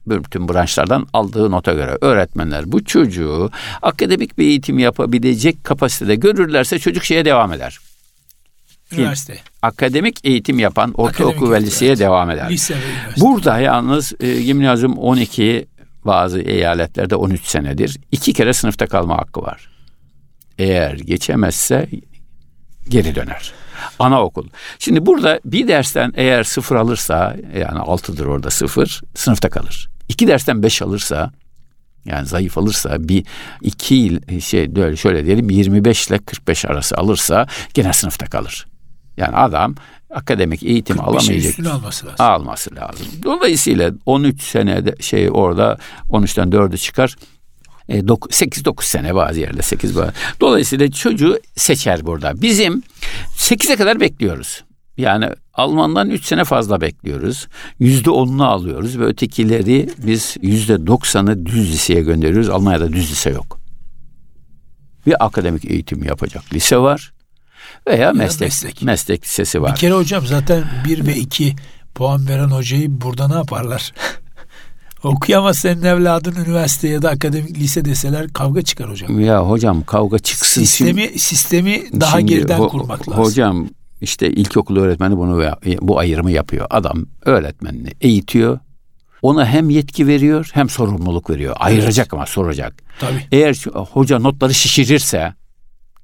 bütün 0.07 0.49
branşlardan 0.49 1.07
aldığı 1.13 1.51
nota 1.51 1.73
göre 1.73 1.99
öğretmenler 2.01 2.73
bu 2.73 2.85
çocuğu 2.85 3.51
akademik 3.83 4.39
bir 4.39 4.45
eğitim 4.47 4.79
yapabilecek 4.79 5.65
kapasitede 5.65 6.15
görürlerse 6.15 6.79
çocuk 6.79 7.05
şeye 7.05 7.25
devam 7.25 7.53
eder. 7.53 7.79
Üniversite. 8.93 9.39
Akademik 9.63 10.25
eğitim 10.25 10.59
yapan 10.59 10.93
ortaokul 10.93 11.51
ve 11.51 11.61
liseye 11.61 11.89
evet. 11.89 12.01
devam 12.01 12.31
eder. 12.31 12.51
Lise. 12.51 12.75
Burada 13.17 13.59
yalnız 13.59 14.13
e, 14.21 14.43
gimnazyum 14.43 14.99
12 14.99 15.67
bazı 16.05 16.41
eyaletlerde 16.41 17.17
13 17.17 17.45
senedir. 17.45 17.99
iki 18.13 18.33
kere 18.33 18.53
sınıfta 18.53 18.87
kalma 18.87 19.19
hakkı 19.19 19.43
var. 19.43 19.69
Eğer 20.61 20.95
geçemezse 20.95 21.89
geri 22.89 23.15
döner. 23.15 23.53
Anaokul. 23.99 24.47
Şimdi 24.79 25.07
burada 25.07 25.41
bir 25.45 25.69
dersten 25.69 26.13
eğer 26.17 26.45
sıfır 26.45 26.77
alırsa 26.77 27.37
yani 27.59 27.79
altıdır 27.79 28.27
orada 28.27 28.51
sıfır 28.51 29.01
sınıfta 29.15 29.51
kalır. 29.51 29.89
İki 30.09 30.29
dersten 30.29 30.63
beş 30.63 30.83
alırsa 30.83 31.33
yani 32.05 32.27
zayıf 32.27 32.59
alırsa 32.59 33.09
bir 33.09 33.27
iki 33.63 33.95
yıl 33.95 34.41
şey 34.41 34.77
böyle 34.77 34.97
şöyle 34.97 35.27
diyelim 35.27 35.51
25 35.51 36.09
ile 36.09 36.19
45 36.19 36.65
arası 36.65 36.97
alırsa 36.97 37.47
gene 37.75 37.93
sınıfta 37.93 38.27
kalır. 38.27 38.67
Yani 39.17 39.37
adam 39.37 39.75
akademik 40.15 40.63
eğitim 40.63 40.97
45'in 40.97 41.05
alamayacak. 41.05 41.51
üstüne 41.51 41.69
alması 41.69 42.07
lazım. 42.07 42.27
Alması 42.27 42.77
lazım. 42.77 43.07
Dolayısıyla 43.23 43.91
13 44.07 44.43
senede 44.43 44.95
şey 45.01 45.29
orada 45.33 45.79
13'ten 46.11 46.49
4'ü 46.49 46.79
çıkar. 46.79 47.17
E, 47.91 47.99
8-9 47.99 48.85
sene 48.85 49.15
bazı 49.15 49.41
yerde 49.41 49.63
8 49.63 49.97
bazı. 49.97 50.13
Dolayısıyla 50.41 50.91
çocuğu 50.91 51.41
seçer 51.57 52.07
burada. 52.07 52.43
Bizim 52.43 52.83
8'e 53.37 53.77
kadar 53.77 54.01
bekliyoruz. 54.01 54.65
Yani 54.97 55.29
Alman'dan 55.55 56.11
3 56.11 56.25
sene 56.25 56.45
fazla 56.45 56.81
bekliyoruz. 56.81 57.49
%10'unu 57.81 58.45
alıyoruz 58.45 58.99
ve 58.99 59.05
ötekileri 59.05 59.89
biz 59.99 60.37
%90'ı 60.37 61.47
düz 61.47 61.73
liseye 61.73 62.01
gönderiyoruz. 62.01 62.49
Almanya'da 62.49 62.93
düz 62.93 63.11
lise 63.11 63.31
yok. 63.31 63.61
Bir 65.07 65.25
akademik 65.25 65.65
eğitim 65.65 66.05
yapacak 66.05 66.55
lise 66.55 66.77
var 66.77 67.13
veya 67.87 68.13
meslek, 68.13 68.49
meslek. 68.49 68.83
meslek 68.83 69.25
lisesi 69.25 69.63
var. 69.63 69.73
Bir 69.73 69.81
kere 69.81 69.93
hocam 69.93 70.27
zaten 70.27 70.65
1 70.89 71.07
ve 71.07 71.17
2 71.17 71.57
puan 71.95 72.29
veren 72.29 72.49
hocayı 72.49 73.01
burada 73.01 73.29
ne 73.29 73.35
yaparlar? 73.35 73.93
Okuyamaz 75.03 75.59
senin 75.59 75.83
evladın 75.83 76.35
üniversite 76.45 76.89
ya 76.89 77.03
da 77.03 77.11
akademik 77.11 77.59
lise 77.59 77.85
deseler 77.85 78.29
kavga 78.33 78.63
çıkar 78.63 78.91
hocam. 78.91 79.21
Ya 79.21 79.49
hocam 79.49 79.85
kavga 79.85 80.19
çıksın. 80.19 80.61
Sistemi 80.65 81.03
Şimdi- 81.03 81.19
sistemi 81.19 81.83
daha 82.01 82.19
şimdi 82.19 82.33
geriden 82.35 82.59
ho- 82.61 82.69
kurmak 82.69 83.09
lazım. 83.09 83.25
Hocam 83.25 83.69
işte 84.01 84.31
ilkokul 84.31 84.77
öğretmeni 84.77 85.17
bunu 85.17 85.45
bu 85.81 85.99
ayrımı 85.99 86.31
yapıyor. 86.31 86.67
Adam 86.71 87.07
öğretmenini 87.25 87.89
eğitiyor. 88.01 88.59
Ona 89.23 89.47
hem 89.47 89.71
yetki 89.71 90.07
veriyor 90.07 90.51
hem 90.53 90.69
sorumluluk 90.69 91.31
veriyor. 91.31 91.57
Ayıracak 91.59 92.15
ama 92.15 92.27
soracak. 92.27 92.75
Tabii. 93.01 93.27
Eğer 93.33 93.55
şu- 93.55 93.71
hoca 93.71 94.19
notları 94.19 94.55
şişirirse 94.55 95.35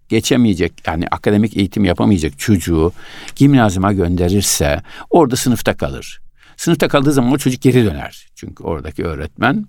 geçemeyecek 0.09 0.73
yani 0.87 1.07
akademik 1.11 1.57
eğitim 1.57 1.85
yapamayacak 1.85 2.38
çocuğu 2.38 2.93
gimnazyuma 3.37 3.93
gönderirse 3.93 4.83
orada 5.11 5.37
sınıfta 5.37 5.76
kalır. 5.76 6.21
Sınıfta 6.57 6.89
kaldığı 6.89 7.13
zaman 7.13 7.33
o 7.33 7.39
çocuk 7.39 7.63
geri 7.63 7.85
döner. 7.85 8.27
Çünkü 8.35 8.63
oradaki 8.65 9.05
öğretmen 9.05 9.65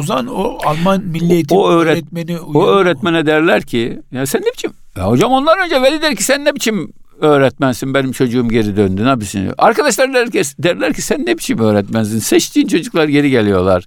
O 0.00 0.02
zaman 0.02 0.26
o 0.26 0.58
Alman 0.66 1.02
Milli 1.04 1.32
Eğitim 1.32 1.56
o 1.58 1.68
öğret- 1.70 1.92
öğretmeni 1.92 2.40
O 2.40 2.66
öğretmene 2.66 3.26
derler 3.26 3.62
ki 3.62 4.02
ya 4.12 4.26
sen 4.26 4.42
ne 4.42 4.52
biçim? 4.56 4.72
Ya 4.96 5.08
hocam 5.08 5.32
ondan 5.32 5.58
önce 5.64 5.82
veli 5.82 6.02
der 6.02 6.16
ki 6.16 6.24
sen 6.24 6.44
ne 6.44 6.54
biçim 6.54 6.92
öğretmensin 7.20 7.94
benim 7.94 8.12
çocuğum 8.12 8.48
geri 8.48 8.76
döndü 8.76 9.04
ne 9.04 9.08
yapıyorsun? 9.08 9.54
Arkadaşlar 9.58 10.14
der 10.14 10.30
ki, 10.30 10.42
derler 10.58 10.94
ki 10.94 11.02
sen 11.02 11.26
ne 11.26 11.38
biçim 11.38 11.58
öğretmensin? 11.58 12.18
Seçtiğin 12.18 12.68
çocuklar 12.68 13.08
geri 13.08 13.30
geliyorlar. 13.30 13.84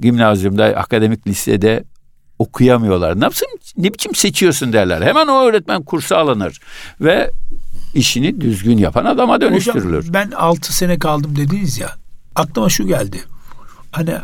Gimnazyumda, 0.00 0.64
akademik 0.64 1.26
lisede 1.26 1.84
okuyamıyorlar. 2.38 3.20
Ne 3.20 3.24
yapsın? 3.24 3.48
Ne 3.76 3.92
biçim 3.94 4.14
seçiyorsun 4.14 4.72
derler. 4.72 5.02
Hemen 5.02 5.26
o 5.26 5.44
öğretmen 5.44 5.82
kursa 5.82 6.16
alınır 6.16 6.60
ve 7.00 7.30
işini 7.94 8.40
düzgün 8.40 8.78
yapan 8.78 9.04
adama 9.04 9.40
dönüştürülür. 9.40 9.98
Hocam 9.98 10.14
ben 10.14 10.30
6 10.30 10.76
sene 10.76 10.98
kaldım 10.98 11.36
dediniz 11.36 11.78
ya. 11.78 11.96
Aklıma 12.34 12.68
şu 12.68 12.86
geldi. 12.86 13.24
Hani 13.90 14.14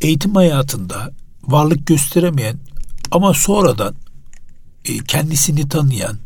eğitim 0.00 0.34
hayatında 0.34 1.10
varlık 1.42 1.86
gösteremeyen 1.86 2.56
ama 3.10 3.34
sonradan 3.34 3.94
e, 4.84 4.98
kendisini 4.98 5.68
tanıyan 5.68 6.18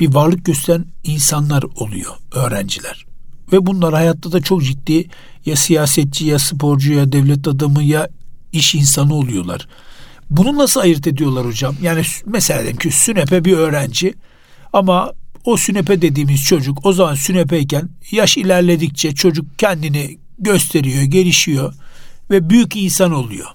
bir 0.00 0.14
varlık 0.14 0.44
gösteren 0.44 0.84
insanlar 1.04 1.62
oluyor, 1.62 2.14
öğrenciler. 2.32 3.06
Ve 3.52 3.66
bunlar 3.66 3.94
hayatta 3.94 4.32
da 4.32 4.40
çok 4.40 4.64
ciddi 4.64 5.08
ya 5.46 5.56
siyasetçi 5.56 6.26
ya 6.26 6.38
sporcu 6.38 6.92
ya 6.92 7.12
devlet 7.12 7.48
adamı 7.48 7.82
ya 7.82 8.08
iş 8.52 8.74
insanı 8.74 9.14
oluyorlar. 9.14 9.68
Bunu 10.30 10.58
nasıl 10.58 10.80
ayırt 10.80 11.06
ediyorlar 11.06 11.46
hocam? 11.46 11.76
Yani 11.82 12.02
mesela 12.26 12.60
diyelim 12.60 12.78
ki 12.78 12.90
sünepe 12.90 13.44
bir 13.44 13.56
öğrenci 13.56 14.14
ama 14.72 15.12
o 15.46 15.56
sünepe 15.56 16.02
dediğimiz 16.02 16.44
çocuk 16.44 16.86
o 16.86 16.92
zaman 16.92 17.14
sünepeyken 17.14 17.88
yaş 18.10 18.36
ilerledikçe 18.36 19.14
çocuk 19.14 19.58
kendini 19.58 20.18
gösteriyor, 20.38 21.02
gelişiyor 21.02 21.74
ve 22.30 22.50
büyük 22.50 22.76
insan 22.76 23.12
oluyor. 23.12 23.46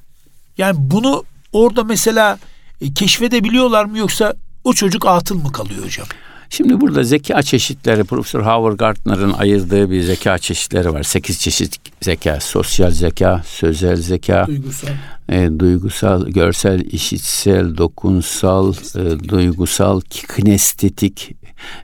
Yani 0.58 0.76
bunu 0.80 1.24
orada 1.54 1.84
mesela 1.84 2.40
e, 2.82 2.94
keşfedebiliyorlar 2.94 3.86
mı 3.86 3.98
yoksa 3.98 4.34
o 4.64 4.74
çocuk 4.74 5.06
atıl 5.06 5.36
mı 5.36 5.52
kalıyor 5.52 5.86
hocam? 5.86 6.08
Şimdi 6.50 6.82
burada 6.82 7.04
zeka 7.04 7.42
çeşitleri 7.44 8.04
Profesör 8.04 8.40
Howard 8.40 8.78
Gardner'ın 8.78 9.34
ayırdığı 9.34 9.92
bir 9.92 10.02
zeka 10.02 10.38
çeşitleri 10.38 10.94
var. 10.94 11.04
Sekiz 11.04 11.40
çeşit 11.40 11.78
zeka. 12.02 12.40
Sosyal 12.40 12.92
zeka, 12.92 13.44
sözel 13.48 13.96
zeka, 13.96 14.48
Duygusal. 14.48 14.90
e, 15.30 15.60
duygusal, 15.60 16.28
görsel, 16.28 16.80
işitsel, 16.92 17.78
dokunsal, 17.78 18.74
e, 18.74 19.30
duygusal, 19.30 20.02
kinestetik 20.02 21.41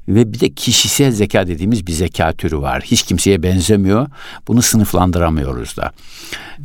ve 0.07 0.33
bir 0.33 0.39
de 0.39 0.49
kişisel 0.49 1.11
zeka 1.11 1.47
dediğimiz 1.47 1.87
bir 1.87 1.91
zeka 1.91 2.33
türü 2.33 2.57
var. 2.57 2.81
Hiç 2.85 3.03
kimseye 3.03 3.43
benzemiyor. 3.43 4.07
Bunu 4.47 4.61
sınıflandıramıyoruz 4.61 5.77
da. 5.77 5.91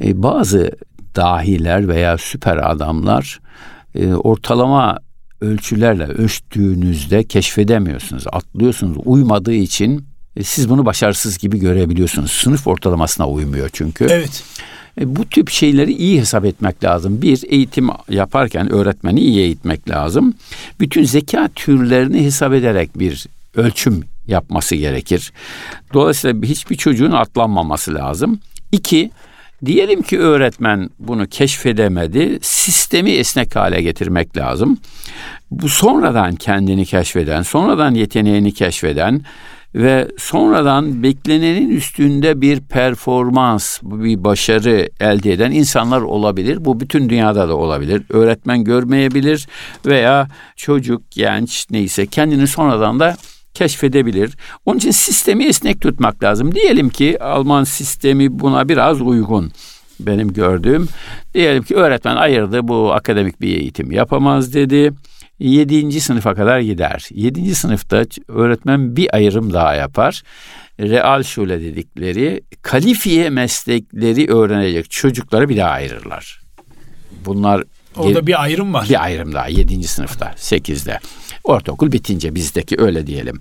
E, 0.05 0.22
bazı 0.22 0.70
dahiler 1.16 1.88
veya 1.88 2.18
süper 2.18 2.70
adamlar 2.70 3.40
e, 3.94 4.14
ortalama 4.14 4.98
ölçülerle 5.40 6.05
ölçtüğünüzde 6.05 7.25
keşfedemiyorsunuz. 7.25 8.25
Atlıyorsunuz. 8.33 8.96
Uymadığı 9.05 9.55
için 9.55 10.05
e, 10.37 10.42
siz 10.42 10.68
bunu 10.68 10.87
başarısız 10.87 11.38
gibi 11.38 11.59
görebiliyorsunuz. 11.59 12.33
Sınıf 12.33 12.66
ortalamasına 12.66 13.29
uymuyor 13.29 13.70
çünkü. 13.72 14.05
Evet. 14.05 14.44
E, 15.00 15.16
Bu 15.16 15.24
tip 15.28 15.50
şeyleri 15.50 15.92
iyi 15.92 16.20
hesap 16.20 16.44
etmek 16.44 16.85
lazım. 16.85 17.22
Bir, 17.22 17.42
eğitim 17.48 17.88
yaparken 18.09 18.72
öğretmeni 18.72 19.20
iyi 19.20 19.40
eğitmek 19.40 19.90
lazım. 19.90 20.35
Bütün 20.81 21.05
zeka 21.05 21.48
türlerini 21.55 22.24
hesap 22.24 22.52
ederek 22.52 22.98
bir 22.98 23.26
ölçüm 23.57 24.05
yapması 24.26 24.76
gerekir. 24.76 25.33
Dolayısıyla 25.94 26.42
hiçbir 26.42 26.76
çocuğun 26.76 27.12
atlanmaması 27.12 27.94
lazım. 27.94 28.40
İki, 28.72 29.11
diyelim 29.64 30.02
ki 30.02 30.18
öğretmen 30.18 30.90
bunu 30.98 31.26
keşfedemedi, 31.26 32.38
sistemi 32.42 33.11
esnek 33.11 33.57
hale 33.57 33.83
getirmek 33.83 34.37
lazım. 34.37 34.78
Bu 35.50 35.68
sonradan 35.68 36.35
kendini 36.37 36.87
keşfeden, 36.87 37.42
sonradan 37.42 37.94
yeteneğini 37.94 38.55
keşfeden 38.55 39.22
ve 39.74 40.08
sonradan 40.18 41.02
beklenenin 41.02 41.70
üstünde 41.70 42.40
bir 42.40 42.61
performans, 42.61 43.78
bir 43.82 44.24
başarı 44.24 44.88
elde 45.00 45.32
eden 45.32 45.50
insanlar 45.50 46.00
olabilir. 46.00 46.64
Bu 46.64 46.80
bütün 46.80 47.08
dünyada 47.08 47.48
da 47.48 47.56
olabilir. 47.56 48.02
Öğretmen 48.08 48.64
görmeyebilir 48.64 49.48
veya 49.87 50.28
çocuk, 50.56 51.11
genç 51.11 51.66
neyse 51.70 52.06
kendini 52.06 52.46
sonradan 52.46 53.00
da 53.00 53.16
keşfedebilir. 53.54 54.37
Onun 54.66 54.78
için 54.78 54.90
sistemi 54.90 55.44
esnek 55.44 55.80
tutmak 55.80 56.22
lazım. 56.22 56.54
Diyelim 56.54 56.88
ki 56.88 57.22
Alman 57.22 57.64
sistemi 57.64 58.40
buna 58.40 58.68
biraz 58.68 59.00
uygun 59.00 59.52
benim 60.00 60.32
gördüğüm. 60.32 60.88
Diyelim 61.35 61.62
ki 61.62 61.74
öğretmen 61.74 62.16
ayırdı 62.16 62.68
bu 62.68 62.92
akademik 62.92 63.40
bir 63.40 63.56
eğitim 63.56 63.92
yapamaz 63.92 64.54
dedi. 64.54 64.92
7. 65.38 66.01
sınıfa 66.01 66.35
kadar 66.35 66.61
gider. 66.61 67.09
7. 67.11 67.55
sınıfta 67.55 68.05
öğretmen 68.29 68.97
bir 68.97 69.16
ayrım 69.16 69.53
daha 69.53 69.75
yapar. 69.75 70.23
Real 70.81 71.23
şule 71.23 71.61
dedikleri 71.61 72.40
kalifiye 72.62 73.31
meslekleri 73.31 74.33
öğrenecek 74.33 74.90
çocukları 74.90 75.49
bir 75.49 75.57
daha 75.57 75.71
ayırırlar. 75.71 76.40
Bunlar 77.25 77.64
Orada 77.97 78.27
bir 78.27 78.42
ayrım 78.42 78.75
var. 78.75 78.87
bir 78.88 79.03
ayrım 79.03 79.33
daha 79.33 79.49
7. 79.49 79.88
sınıfta, 79.88 80.27
8'de. 80.37 80.99
Ortaokul 81.45 81.92
bitince 81.92 82.35
bizdeki 82.35 82.77
öyle 82.79 83.07
diyelim. 83.07 83.40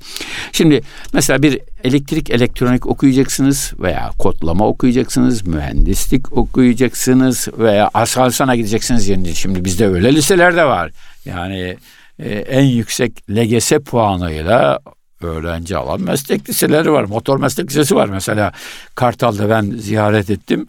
Şimdi 0.51 0.81
mesela 1.13 1.43
bir 1.43 1.59
elektrik 1.83 2.29
elektronik 2.29 2.87
okuyacaksınız 2.87 3.73
veya 3.79 4.11
kodlama 4.19 4.67
okuyacaksınız, 4.67 5.47
mühendislik 5.47 6.37
okuyacaksınız 6.37 7.47
veya 7.57 7.89
Aselsan'a 7.93 8.55
gideceksiniz. 8.55 9.07
Yani 9.07 9.35
şimdi 9.35 9.65
bizde 9.65 9.87
öyle 9.87 10.15
liseler 10.15 10.55
de 10.55 10.63
var. 10.63 10.91
Yani 11.25 11.77
e, 12.19 12.29
en 12.29 12.63
yüksek 12.63 13.29
LGS 13.29 13.71
puanıyla 13.71 14.79
öğrenci 15.21 15.77
alan 15.77 16.01
meslek 16.01 16.49
liseleri 16.49 16.91
var. 16.91 17.03
Motor 17.03 17.39
meslek 17.39 17.69
lisesi 17.69 17.95
var 17.95 18.09
mesela. 18.09 18.51
Kartal'da 18.95 19.49
ben 19.49 19.71
ziyaret 19.71 20.29
ettim. 20.29 20.67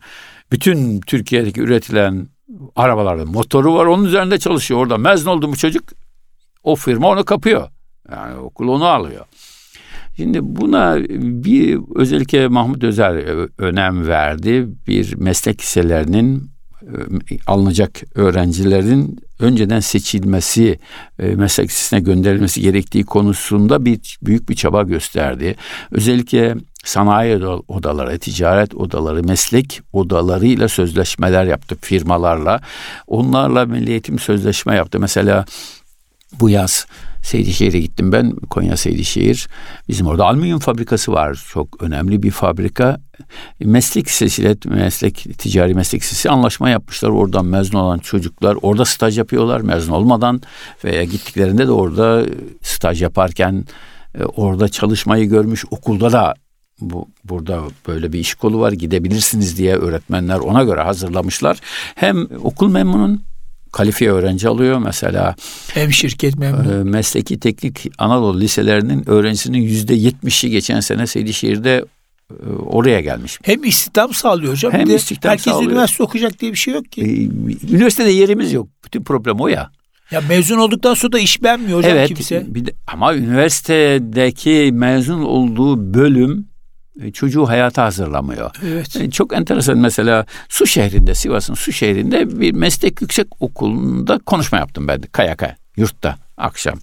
Bütün 0.53 1.01
Türkiye'deki 1.01 1.61
üretilen 1.61 2.29
arabalarda 2.77 3.25
motoru 3.25 3.75
var. 3.75 3.87
Onun 3.87 4.05
üzerinde 4.05 4.39
çalışıyor 4.39 4.81
orada. 4.81 4.99
Mezun 4.99 5.31
oldu 5.31 5.53
bu 5.53 5.57
çocuk. 5.57 5.85
O 6.63 6.77
firma 6.77 7.09
onu 7.09 7.25
kapıyor. 7.25 7.69
Yani 8.11 8.37
okul 8.37 8.69
onu 8.69 8.85
alıyor. 8.85 9.25
Şimdi 10.17 10.39
buna 10.43 10.97
bir 11.45 11.79
özellikle 11.95 12.49
Mahmut 12.49 12.85
Özer 12.85 13.15
önem 13.59 14.07
verdi. 14.07 14.69
Bir 14.87 15.17
meslek 15.17 15.61
liselerinin 15.61 16.39
e, 16.39 16.52
alınacak 17.47 18.03
öğrencilerin 18.15 19.19
önceden 19.39 19.81
seçilmesi, 19.81 20.79
e, 21.19 21.27
meslek 21.27 21.69
lisesine 21.69 22.01
gönderilmesi 22.01 22.61
gerektiği 22.61 23.05
konusunda 23.05 23.85
bir 23.85 24.19
büyük 24.23 24.49
bir 24.49 24.55
çaba 24.55 24.83
gösterdi. 24.83 25.57
Özellikle 25.91 26.57
sanayi 26.85 27.37
odaları, 27.69 28.19
ticaret 28.19 28.75
odaları, 28.75 29.25
meslek 29.25 29.81
odalarıyla 29.93 30.69
sözleşmeler 30.69 31.45
yaptı 31.45 31.77
firmalarla. 31.81 32.61
Onlarla 33.07 33.67
milli 33.67 33.91
eğitim 33.91 34.19
sözleşme 34.19 34.77
yaptı. 34.77 35.01
Mesela 35.01 35.45
bu 36.41 36.51
yaz 36.51 36.87
Seydişehir'e 37.23 37.81
gittim 37.81 38.13
ben. 38.13 38.31
Konya 38.31 38.77
Seydişehir. 38.77 39.49
Bizim 39.89 40.07
orada 40.07 40.25
alüminyum 40.25 40.59
fabrikası 40.59 41.13
var. 41.13 41.45
Çok 41.53 41.83
önemli 41.83 42.23
bir 42.23 42.31
fabrika. 42.31 43.01
Meslek 43.61 44.07
lisesiyle 44.07 44.57
meslek 44.65 45.27
ticari 45.39 45.75
meslek 45.75 46.03
lisesi 46.03 46.31
anlaşma 46.31 46.71
yapmışlar. 46.71 47.09
Oradan 47.09 47.47
mezun 47.47 47.79
olan 47.79 47.99
çocuklar 47.99 48.57
orada 48.63 48.85
staj 48.85 49.19
yapıyorlar 49.19 49.61
mezun 49.61 49.93
olmadan 49.93 50.41
veya 50.85 51.05
gittiklerinde 51.05 51.67
de 51.67 51.73
orada 51.73 52.27
staj 52.63 53.03
yaparken 53.03 53.65
e, 54.19 54.25
orada 54.25 54.69
çalışmayı 54.69 55.29
görmüş 55.29 55.65
okulda 55.71 56.13
da 56.13 56.35
bu 56.81 57.09
burada 57.25 57.63
böyle 57.89 58.13
bir 58.13 58.19
iş 58.19 58.35
kolu 58.35 58.61
var 58.61 58.73
gidebilirsiniz 58.73 59.59
diye 59.59 59.77
öğretmenler 59.77 60.39
ona 60.39 60.63
göre 60.63 60.81
hazırlamışlar. 60.81 61.59
Hem 61.95 62.27
okul 62.43 62.71
memnun 62.71 63.23
kalifiye 63.73 64.11
öğrenci 64.13 64.49
alıyor. 64.49 64.79
Mesela 64.79 65.35
hem 65.75 65.93
şirket 65.93 66.39
memnun. 66.39 66.81
E, 66.81 66.85
mesleki 66.85 67.41
teknik 67.41 67.87
Anadolu 67.99 68.41
liselerinin 68.41 69.09
öğrencisinin 69.09 69.59
yüzde 69.59 69.95
yetmişi 69.95 70.51
geçen 70.51 70.81
sene 70.81 71.07
Seydişehir'de 71.07 71.85
e, 72.31 72.35
oraya 72.67 73.01
gelmiş. 73.01 73.39
Hem 73.43 73.65
istihdam 73.65 74.15
sağlıyor 74.15 74.53
hocam. 74.53 74.73
Hem 74.73 74.87
de 74.87 74.95
istihdam 74.95 75.31
herkes 75.31 75.53
sağlıyor. 75.53 75.71
üniversite 75.71 76.03
okuyacak 76.03 76.41
diye 76.41 76.53
bir 76.53 76.57
şey 76.57 76.75
yok 76.75 76.93
ki. 76.93 77.03
E, 77.03 77.75
üniversitede 77.75 78.11
yerimiz 78.11 78.53
yok. 78.53 78.69
Bütün 78.85 79.05
problem 79.05 79.41
o 79.41 79.49
ya. 79.49 79.71
Ya 80.11 80.21
mezun 80.29 80.59
olduktan 80.59 80.95
sonra 80.95 81.13
da 81.13 81.19
iş 81.19 81.43
beğenmiyor 81.43 81.79
hocam 81.79 81.93
evet, 81.93 82.09
kimse. 82.09 82.45
Bir 82.49 82.67
de, 82.67 82.73
ama 82.87 83.15
üniversitedeki 83.15 84.71
mezun 84.73 85.23
olduğu 85.23 85.95
bölüm 85.95 86.52
çocuğu 87.13 87.49
hayata 87.49 87.85
hazırlamıyor. 87.85 88.51
Evet. 88.67 88.97
E, 88.97 89.11
çok 89.11 89.33
enteresan 89.33 89.79
mesela 89.79 90.27
Su 90.49 90.67
şehrinde, 90.67 91.15
Sivas'ın 91.15 91.55
Su 91.55 91.73
şehrinde 91.73 92.41
bir 92.41 92.53
meslek 92.53 93.03
yüksek 93.03 93.27
okulunda 93.41 94.19
konuşma 94.19 94.59
yaptım 94.59 94.89
ben 94.89 95.01
Kayaka 95.01 95.57
yurtta 95.77 96.17
akşam. 96.37 96.75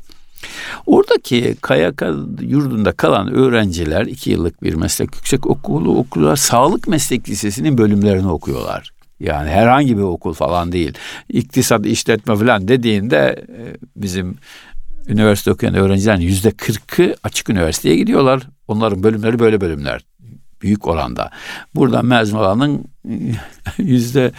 Oradaki 0.85 1.55
Kayaka 1.61 2.13
yurdunda 2.41 2.91
kalan 2.91 3.33
öğrenciler 3.33 4.05
iki 4.05 4.31
yıllık 4.31 4.63
bir 4.63 4.73
meslek 4.73 5.15
yüksek 5.15 5.47
okulu 5.47 5.97
okuyorlar. 5.97 6.35
Sağlık 6.35 6.87
meslek 6.87 7.29
lisesinin 7.29 7.77
bölümlerini 7.77 8.27
okuyorlar. 8.27 8.91
Yani 9.19 9.49
herhangi 9.49 9.97
bir 9.97 10.03
okul 10.03 10.33
falan 10.33 10.71
değil. 10.71 10.93
İktisat, 11.29 11.85
işletme 11.85 12.35
falan 12.35 12.67
dediğinde 12.67 13.45
e, 13.57 13.61
bizim 13.95 14.37
üniversite 15.09 15.51
okuyan 15.51 15.75
öğrencilerin 15.75 16.21
yüzde 16.21 16.51
kırkı 16.51 17.15
açık 17.23 17.49
üniversiteye 17.49 17.95
gidiyorlar. 17.95 18.41
Onların 18.67 19.03
bölümleri 19.03 19.39
böyle 19.39 19.61
bölümler 19.61 20.01
büyük 20.61 20.87
oranda. 20.87 21.31
Buradan 21.75 22.05
mezun 22.05 22.37
olanın 22.37 22.85
yüzde 23.77 24.31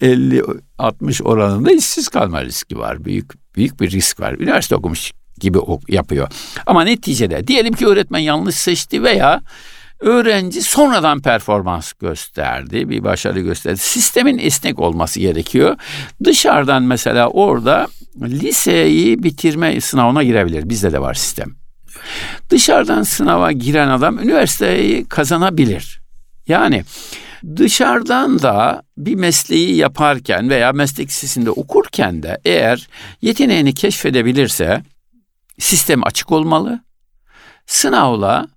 50-60 0.00 1.22
oranında 1.22 1.72
işsiz 1.72 2.08
kalma 2.08 2.44
riski 2.44 2.78
var. 2.78 3.04
Büyük 3.04 3.54
büyük 3.56 3.80
bir 3.80 3.90
risk 3.90 4.20
var. 4.20 4.32
Üniversite 4.32 4.76
okumuş 4.76 5.12
gibi 5.40 5.58
yapıyor. 5.88 6.28
Ama 6.66 6.84
neticede 6.84 7.46
diyelim 7.46 7.74
ki 7.74 7.86
öğretmen 7.86 8.18
yanlış 8.18 8.54
seçti 8.54 9.02
veya 9.02 9.42
öğrenci 10.00 10.62
sonradan 10.62 11.20
performans 11.20 11.92
gösterdi, 11.92 12.88
bir 12.88 13.04
başarı 13.04 13.40
gösterdi. 13.40 13.78
Sistemin 13.78 14.38
esnek 14.38 14.78
olması 14.78 15.20
gerekiyor. 15.20 15.76
Dışarıdan 16.24 16.82
mesela 16.82 17.28
orada 17.28 17.86
liseyi 18.22 19.22
bitirme 19.22 19.80
sınavına 19.80 20.22
girebilir. 20.22 20.68
Bizde 20.68 20.92
de 20.92 21.00
var 21.00 21.14
sistem. 21.14 21.54
Dışarıdan 22.50 23.02
sınava 23.02 23.52
giren 23.52 23.88
adam 23.88 24.18
üniversiteyi 24.18 25.04
kazanabilir. 25.04 26.00
Yani 26.48 26.84
dışarıdan 27.56 28.42
da 28.42 28.82
bir 28.96 29.14
mesleği 29.14 29.76
yaparken 29.76 30.50
veya 30.50 30.72
meslek 30.72 31.08
lisesinde 31.08 31.50
okurken 31.50 32.22
de 32.22 32.40
eğer 32.44 32.88
yeteneğini 33.22 33.74
keşfedebilirse 33.74 34.82
sistem 35.58 36.06
açık 36.06 36.32
olmalı. 36.32 36.80
Sınavla 37.66 38.48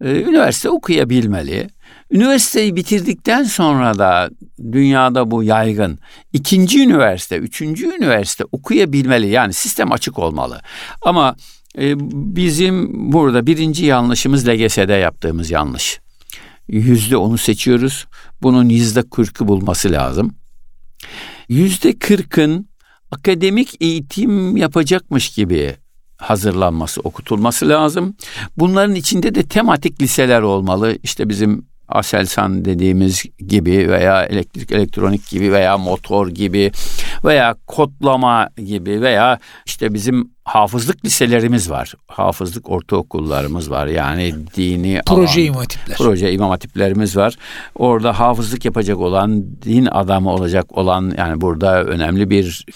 e, 0.00 0.22
üniversite 0.22 0.70
okuyabilmeli. 0.70 1.70
Üniversiteyi 2.10 2.76
bitirdikten 2.76 3.44
sonra 3.44 3.98
da 3.98 4.30
dünyada 4.72 5.30
bu 5.30 5.42
yaygın. 5.42 5.98
ikinci 6.32 6.82
üniversite, 6.82 7.36
üçüncü 7.36 7.86
üniversite 7.86 8.44
okuyabilmeli. 8.52 9.28
Yani 9.28 9.52
sistem 9.52 9.92
açık 9.92 10.18
olmalı. 10.18 10.60
Ama 11.02 11.36
e, 11.78 11.94
bizim 12.36 13.12
burada 13.12 13.46
birinci 13.46 13.84
yanlışımız 13.84 14.48
LGS'de 14.48 14.92
yaptığımız 14.92 15.50
yanlış. 15.50 16.00
Yüzde 16.68 17.16
onu 17.16 17.38
seçiyoruz. 17.38 18.06
Bunun 18.42 18.68
yüzde 18.68 19.02
kırkı 19.02 19.48
bulması 19.48 19.92
lazım. 19.92 20.34
Yüzde 21.48 21.98
kırkın 21.98 22.68
akademik 23.10 23.82
eğitim 23.82 24.56
yapacakmış 24.56 25.30
gibi 25.30 25.76
hazırlanması, 26.16 27.00
okutulması 27.00 27.68
lazım. 27.68 28.16
Bunların 28.56 28.94
içinde 28.94 29.34
de 29.34 29.42
tematik 29.42 30.02
liseler 30.02 30.40
olmalı. 30.42 30.98
İşte 31.02 31.28
bizim 31.28 31.66
Aselsan 31.88 32.64
dediğimiz 32.64 33.24
gibi 33.38 33.90
veya 33.90 34.24
elektrik 34.24 34.72
elektronik 34.72 35.28
gibi 35.28 35.52
veya 35.52 35.78
motor 35.78 36.28
gibi 36.28 36.72
veya 37.24 37.56
kodlama 37.66 38.48
gibi 38.56 39.00
veya 39.02 39.38
işte 39.66 39.94
bizim 39.94 40.30
hafızlık 40.44 41.04
liselerimiz 41.04 41.70
var. 41.70 41.94
Hafızlık 42.08 42.70
ortaokullarımız 42.70 43.70
var. 43.70 43.86
Yani 43.86 44.34
dini 44.56 45.00
proje 45.06 45.40
alan, 45.40 45.46
imam 45.46 45.58
hatipler. 45.58 45.96
Proje 45.96 46.32
imam 46.32 46.50
hatiplerimiz 46.50 47.16
var. 47.16 47.34
Orada 47.74 48.18
hafızlık 48.18 48.64
yapacak 48.64 48.98
olan, 48.98 49.44
din 49.62 49.86
adamı 49.86 50.30
olacak 50.30 50.78
olan 50.78 51.14
yani 51.18 51.40
burada 51.40 51.84
önemli 51.84 52.30
bir 52.30 52.66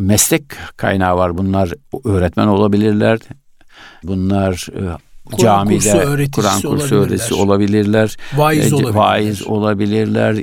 meslek 0.00 0.42
kaynağı 0.76 1.16
var. 1.16 1.38
Bunlar 1.38 1.72
öğretmen 2.04 2.46
olabilirler. 2.46 3.18
Bunlar 4.02 4.66
e, 4.76 4.82
Kur'an 5.32 5.68
camide 5.68 5.74
kursu 5.76 6.00
Kur'an 6.32 6.60
kursu 6.60 6.94
öğretisi 6.94 7.34
olabilirler. 7.34 8.16
Vaiz 8.36 8.72
e, 8.72 8.74
olabilirler. 8.74 8.94
Vaiz 8.94 9.46
olabilirler. 9.46 10.36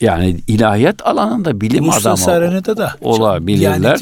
Yani 0.00 0.36
ilahiyat 0.46 1.06
alanında 1.06 1.60
bilim 1.60 1.84
Uluslararası 1.84 2.30
adamı 2.30 2.76
da 2.76 2.94
olabilirler. 3.00 4.00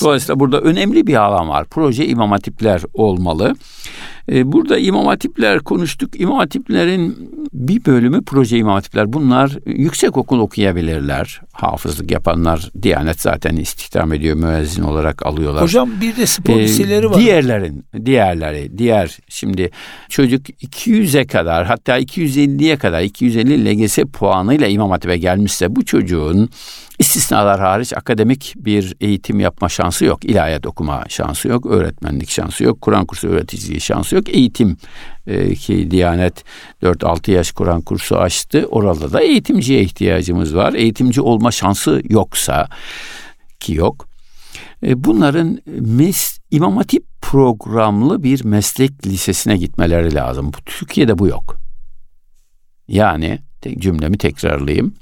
Dolayısıyla 0.00 0.40
burada 0.40 0.60
önemli 0.60 1.06
bir 1.06 1.14
alan 1.14 1.48
var. 1.48 1.64
Proje 1.64 2.06
imam 2.06 2.30
hatipler 2.30 2.82
olmalı. 2.94 3.54
E, 4.32 4.52
burada 4.52 4.78
imam 4.78 5.06
hatipler 5.06 5.58
konuştuk. 5.58 6.20
İmam 6.20 6.38
hatiplerin 6.38 7.30
bir 7.52 7.84
bölümü 7.84 8.24
proje 8.24 8.58
imam 8.58 8.74
hatipler. 8.74 9.12
Bunlar 9.12 9.58
yüksek 9.66 10.16
okul 10.16 10.38
okuyabilirler. 10.38 11.40
Hafızlık 11.52 12.10
yapanlar 12.10 12.70
Diyanet 12.82 13.20
zaten 13.20 13.56
istihdam 13.56 14.12
ediyor. 14.12 14.36
Müezzin 14.36 14.82
olarak 14.82 15.26
alıyorlar. 15.26 15.62
Hocam 15.62 15.90
bir 16.00 16.16
de 16.16 16.26
spor 16.26 16.56
ee, 16.56 16.62
liseleri 16.62 17.10
var. 17.10 17.18
Diğerlerin, 17.18 17.84
diğerleri, 18.04 18.78
diğer 18.78 19.18
şimdi 19.28 19.70
çocuk 20.08 20.48
200'e 20.48 21.26
kadar 21.26 21.66
hatta 21.66 21.98
250'ye 21.98 22.76
kadar 22.76 23.02
250 23.02 23.84
LGS 23.84 23.98
puanıyla 23.98 24.66
imam 24.66 24.90
hatibe 24.90 25.16
gelmişse 25.16 25.76
bu 25.76 25.84
çocuğun 25.84 26.50
İstisnalar 26.98 27.60
hariç 27.60 27.92
akademik 27.92 28.54
bir 28.56 28.94
eğitim 29.00 29.40
yapma 29.40 29.68
şansı 29.68 30.04
yok. 30.04 30.24
İlahiyat 30.24 30.66
okuma 30.66 31.04
şansı 31.08 31.48
yok. 31.48 31.66
Öğretmenlik 31.66 32.30
şansı 32.30 32.64
yok. 32.64 32.80
Kur'an 32.80 33.06
kursu 33.06 33.28
öğreticiliği 33.28 33.80
şansı 33.80 34.14
yok. 34.14 34.28
Eğitim 34.28 34.76
e, 35.26 35.54
ki 35.54 35.90
Diyanet 35.90 36.44
4-6 36.82 37.30
yaş 37.30 37.52
Kur'an 37.52 37.80
kursu 37.80 38.16
açtı. 38.16 38.66
Orada 38.70 39.12
da 39.12 39.20
eğitimciye 39.20 39.80
ihtiyacımız 39.80 40.56
var. 40.56 40.72
Eğitimci 40.74 41.20
olma 41.20 41.50
şansı 41.50 42.02
yoksa 42.08 42.68
ki 43.60 43.74
yok. 43.74 44.08
E, 44.86 45.04
bunların 45.04 45.58
mes, 45.66 46.38
İmam 46.50 46.76
Hatip 46.76 47.04
programlı 47.22 48.22
bir 48.22 48.44
meslek 48.44 49.06
lisesine 49.06 49.56
gitmeleri 49.56 50.14
lazım. 50.14 50.52
Bu, 50.52 50.56
Türkiye'de 50.66 51.18
bu 51.18 51.26
yok. 51.26 51.56
Yani 52.88 53.38
cümlemi 53.78 54.18
tekrarlayayım. 54.18 54.94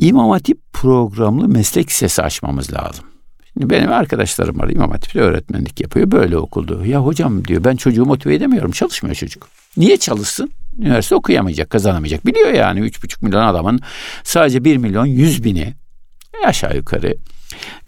İmam 0.00 0.30
Hatip 0.30 0.58
programlı 0.72 1.48
meslek 1.48 1.88
lisesi 1.88 2.22
açmamız 2.22 2.72
lazım. 2.72 3.04
Şimdi 3.52 3.70
benim 3.70 3.92
arkadaşlarım 3.92 4.58
var 4.58 4.68
İmam 4.68 4.90
Hatip'te 4.90 5.20
öğretmenlik 5.20 5.80
yapıyor. 5.80 6.10
Böyle 6.10 6.36
okuldu. 6.36 6.86
Ya 6.86 7.04
hocam 7.04 7.44
diyor 7.44 7.64
ben 7.64 7.76
çocuğu 7.76 8.04
motive 8.04 8.34
edemiyorum. 8.34 8.70
Çalışmıyor 8.70 9.14
çocuk. 9.14 9.48
Niye 9.76 9.96
çalışsın? 9.96 10.50
Üniversite 10.78 11.14
okuyamayacak, 11.14 11.70
kazanamayacak. 11.70 12.26
Biliyor 12.26 12.52
yani 12.52 12.80
üç 12.80 13.04
buçuk 13.04 13.22
milyon 13.22 13.44
adamın 13.44 13.80
sadece 14.24 14.64
bir 14.64 14.76
milyon 14.76 15.06
yüz 15.06 15.44
bini 15.44 15.74
aşağı 16.46 16.76
yukarı 16.76 17.16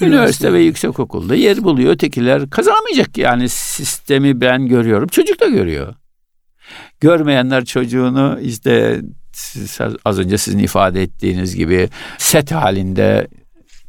Üniversite 0.01 0.53
ve 0.53 0.61
yüksek 0.61 1.01
okulda 1.01 1.35
yer 1.35 1.65
buluyor. 1.65 1.93
Ötekiler 1.93 2.51
kazanamayacak 2.51 3.19
yani 3.19 3.49
sistemi 3.49 4.41
ben 4.41 4.67
görüyorum. 4.67 5.09
Çocuk 5.09 5.41
da 5.41 5.47
görüyor. 5.47 5.95
Görmeyenler 7.01 7.65
çocuğunu 7.65 8.39
işte 8.43 9.01
az 10.05 10.19
önce 10.19 10.39
sizin 10.39 10.59
ifade 10.59 11.03
ettiğiniz 11.03 11.57
gibi 11.57 11.89
set 12.19 12.53
halinde 12.53 13.29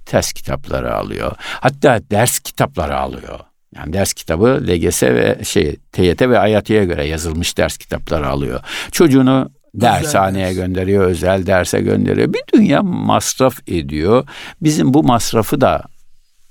test 0.06 0.34
kitapları 0.34 0.96
alıyor. 0.96 1.32
Hatta 1.40 2.02
ders 2.12 2.40
kitapları 2.40 2.98
alıyor. 2.98 3.40
Yani 3.76 3.94
ders 3.94 4.14
kitabı 4.14 4.64
LGS 4.68 5.04
ve 5.04 5.40
şey 5.44 5.76
TYT 5.92 6.22
ve 6.22 6.40
AYAT'ya 6.40 6.84
göre 6.84 7.08
yazılmış 7.08 7.58
ders 7.58 7.78
kitapları 7.78 8.28
alıyor. 8.28 8.60
Çocuğunu 8.92 9.50
dershaneye 9.74 10.46
özel 10.46 10.66
gönderiyor, 10.66 11.06
özel 11.06 11.46
derse 11.46 11.82
gönderiyor. 11.82 12.34
Bir 12.34 12.42
dünya 12.54 12.84
masraf 12.84 13.60
ediyor. 13.68 14.28
Bizim 14.62 14.94
bu 14.94 15.04
masrafı 15.04 15.62
da 15.62 15.84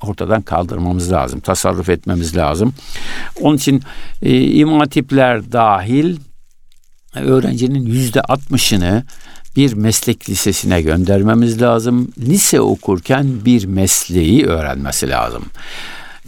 ortadan 0.03 0.43
kaldırmamız 0.43 1.13
lazım. 1.13 1.41
Tasarruf 1.41 1.89
etmemiz 1.89 2.37
lazım. 2.37 2.75
Onun 3.41 3.57
için 3.57 3.83
e, 4.23 4.41
imam 4.41 4.81
dahil 5.53 6.17
öğrencinin 7.15 7.87
yüzde 7.87 8.21
altmışını 8.21 9.05
bir 9.57 9.73
meslek 9.73 10.31
lisesine 10.31 10.83
göndermemiz 10.83 11.63
lazım. 11.63 12.13
Lise 12.19 12.61
okurken 12.61 13.45
bir 13.45 13.65
mesleği 13.65 14.47
öğrenmesi 14.47 15.09
lazım 15.09 15.45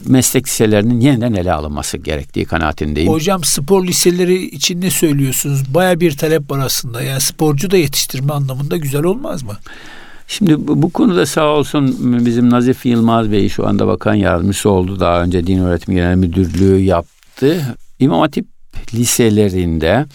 meslek 0.06 0.46
liselerinin 0.46 1.00
yeniden 1.00 1.34
ele 1.34 1.52
alınması 1.52 1.98
gerektiği 1.98 2.44
kanaatindeyim. 2.44 3.12
Hocam 3.12 3.44
spor 3.44 3.86
liseleri 3.86 4.44
için 4.44 4.80
ne 4.80 4.90
söylüyorsunuz? 4.90 5.74
Baya 5.74 6.00
bir 6.00 6.16
talep 6.16 6.50
var 6.50 6.58
aslında. 6.58 7.02
Yani 7.02 7.20
sporcu 7.20 7.70
da 7.70 7.76
yetiştirme 7.76 8.32
anlamında 8.32 8.76
güzel 8.76 9.04
olmaz 9.04 9.42
mı? 9.42 9.56
Şimdi 10.28 10.68
bu, 10.68 10.82
bu 10.82 10.90
konuda 10.90 11.26
sağ 11.26 11.46
olsun 11.46 11.96
bizim 12.26 12.50
Nazif 12.50 12.86
Yılmaz 12.86 13.32
Bey 13.32 13.48
şu 13.48 13.66
anda 13.66 13.86
bakan 13.86 14.14
yardımcısı 14.14 14.70
oldu. 14.70 15.00
Daha 15.00 15.22
önce 15.22 15.46
Din 15.46 15.58
Öğretimi 15.58 15.94
Genel 15.94 16.16
Müdürlüğü 16.16 16.80
yaptı. 16.80 17.76
İmam 17.98 18.20
Hatip 18.20 18.46
liselerinde 18.94 20.06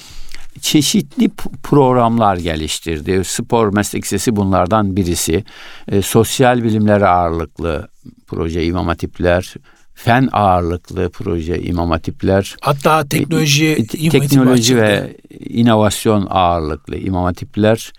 çeşitli 0.60 1.30
programlar 1.64 2.38
geliştirdi. 2.38 3.22
Spor 3.24 3.74
meslek 3.74 4.04
lisesi 4.04 4.36
bunlardan 4.36 4.96
birisi. 4.96 5.44
E, 5.88 6.02
sosyal 6.02 6.64
bilimler 6.64 7.02
ağırlıklı 7.02 7.88
proje 8.28 8.66
imam 8.66 8.88
hatipler, 8.88 9.54
fen 9.94 10.30
ağırlıklı 10.32 11.10
proje 11.10 11.62
imam 11.62 11.90
hatipler. 11.90 12.56
Hatta 12.62 13.08
teknoloji, 13.08 13.68
e, 13.68 14.10
teknoloji 14.10 14.78
ve 14.78 15.18
inovasyon 15.40 16.28
ağırlıklı 16.30 16.98
imam 16.98 17.24
hatipler. 17.24 17.92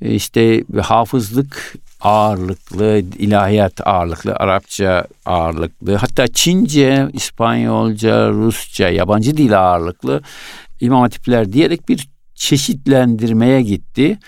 E, 0.00 0.14
işte 0.14 0.64
hafızlık 0.82 1.74
ağırlıklı, 2.00 2.98
ilahiyat 3.18 3.86
ağırlıklı, 3.86 4.34
Arapça 4.34 5.06
ağırlıklı, 5.26 5.94
hatta 5.94 6.26
Çince, 6.28 7.08
İspanyolca, 7.12 8.30
Rusça, 8.30 8.88
yabancı 8.88 9.36
dil 9.36 9.58
ağırlıklı 9.58 10.22
imam 10.82 11.00
hatipler 11.00 11.52
diyerek 11.52 11.88
bir 11.88 12.08
çeşitlendirmeye 12.34 13.62
gitti. 13.62 14.18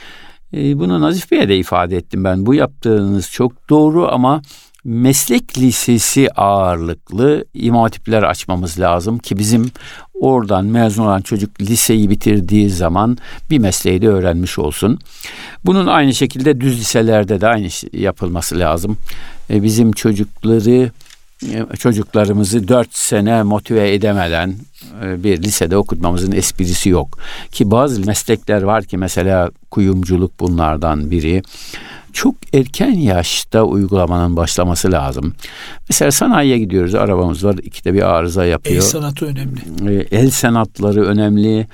E, 0.55 0.79
bunu 0.79 1.01
Nazif 1.01 1.31
Bey'e 1.31 1.49
de 1.49 1.59
ifade 1.59 1.97
ettim 1.97 2.25
ben. 2.25 2.47
Bu 2.47 2.55
yaptığınız 2.55 3.31
çok 3.31 3.69
doğru 3.69 4.09
ama 4.13 4.43
meslek 4.85 5.59
lisesi 5.59 6.31
ağırlıklı 6.31 7.45
imam 7.55 7.83
hatipler 7.83 8.23
açmamız 8.23 8.81
lazım 8.81 9.19
ki 9.19 9.39
bizim 9.39 9.71
oradan 10.15 10.65
mezun 10.65 11.03
olan 11.03 11.21
çocuk 11.21 11.61
liseyi 11.61 12.11
bitirdiği 12.11 12.71
zaman 12.71 13.19
bir 13.51 13.59
mesleği 13.59 14.03
de 14.03 14.09
öğrenmiş 14.09 14.59
olsun. 14.59 14.99
Bunun 15.65 15.87
aynı 15.87 16.15
şekilde 16.15 16.61
düz 16.61 16.81
liselerde 16.81 17.41
de 17.41 17.49
aynı 17.49 17.71
şey 17.71 17.91
yapılması 17.93 18.59
lazım. 18.59 18.97
E, 19.51 19.63
bizim 19.63 19.93
çocukları 19.93 20.91
çocuklarımızı 21.79 22.69
dört 22.69 22.97
sene 22.97 23.43
motive 23.43 23.95
edemeden 23.95 24.55
e, 25.03 25.25
bir 25.25 25.43
lisede 25.43 25.77
okutmamızın 25.77 26.33
esprisi 26.33 26.89
yok. 26.89 27.19
Ki 27.53 27.71
bazı 27.71 28.01
meslekler 28.01 28.63
var 28.63 28.85
ki 28.85 28.97
mesela 28.97 29.51
kuyumculuk 29.71 30.41
bunlardan 30.41 31.11
biri 31.11 31.43
çok 32.15 32.35
erken 32.53 32.93
yaşta 32.93 33.63
uygulamanın 33.63 34.37
başlaması 34.37 34.93
lazım. 34.93 35.35
Mesela 35.89 36.11
sanayiye 36.11 36.59
gidiyoruz, 36.59 36.95
arabamız 36.95 37.45
var, 37.45 37.55
ikide 37.63 37.95
bir 37.95 38.03
arıza 38.03 38.45
yapıyor. 38.45 38.77
El 38.77 38.83
sanatı 38.83 39.27
önemli. 39.27 39.61
E, 39.89 40.17
el 40.19 40.31
sanatları 40.31 41.05
önemli. 41.05 41.67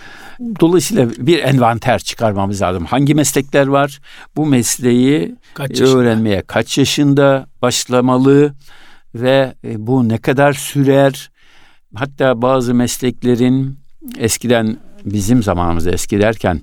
Dolayısıyla 0.61 1.11
bir 1.19 1.39
envanter 1.39 1.99
çıkarmamız 1.99 2.63
lazım. 2.63 2.85
Hangi 2.85 3.15
meslekler 3.15 3.67
var? 3.67 4.01
Bu 4.37 4.47
mesleği 4.47 5.35
kaç 5.55 5.81
öğrenmeye 5.81 6.43
kaç 6.43 6.79
yaşında 6.79 7.47
başlamalı 7.63 8.53
ve 9.15 9.55
e, 9.65 9.87
bu 9.87 10.09
ne 10.09 10.19
kadar 10.19 10.53
sürer? 10.53 11.31
Hatta 11.95 12.43
bazı 12.43 12.75
mesleklerin 12.75 13.79
eskiden 14.19 14.77
bizim 15.05 15.43
zamanımızda 15.43 15.91
eski 15.91 16.21
derken 16.21 16.61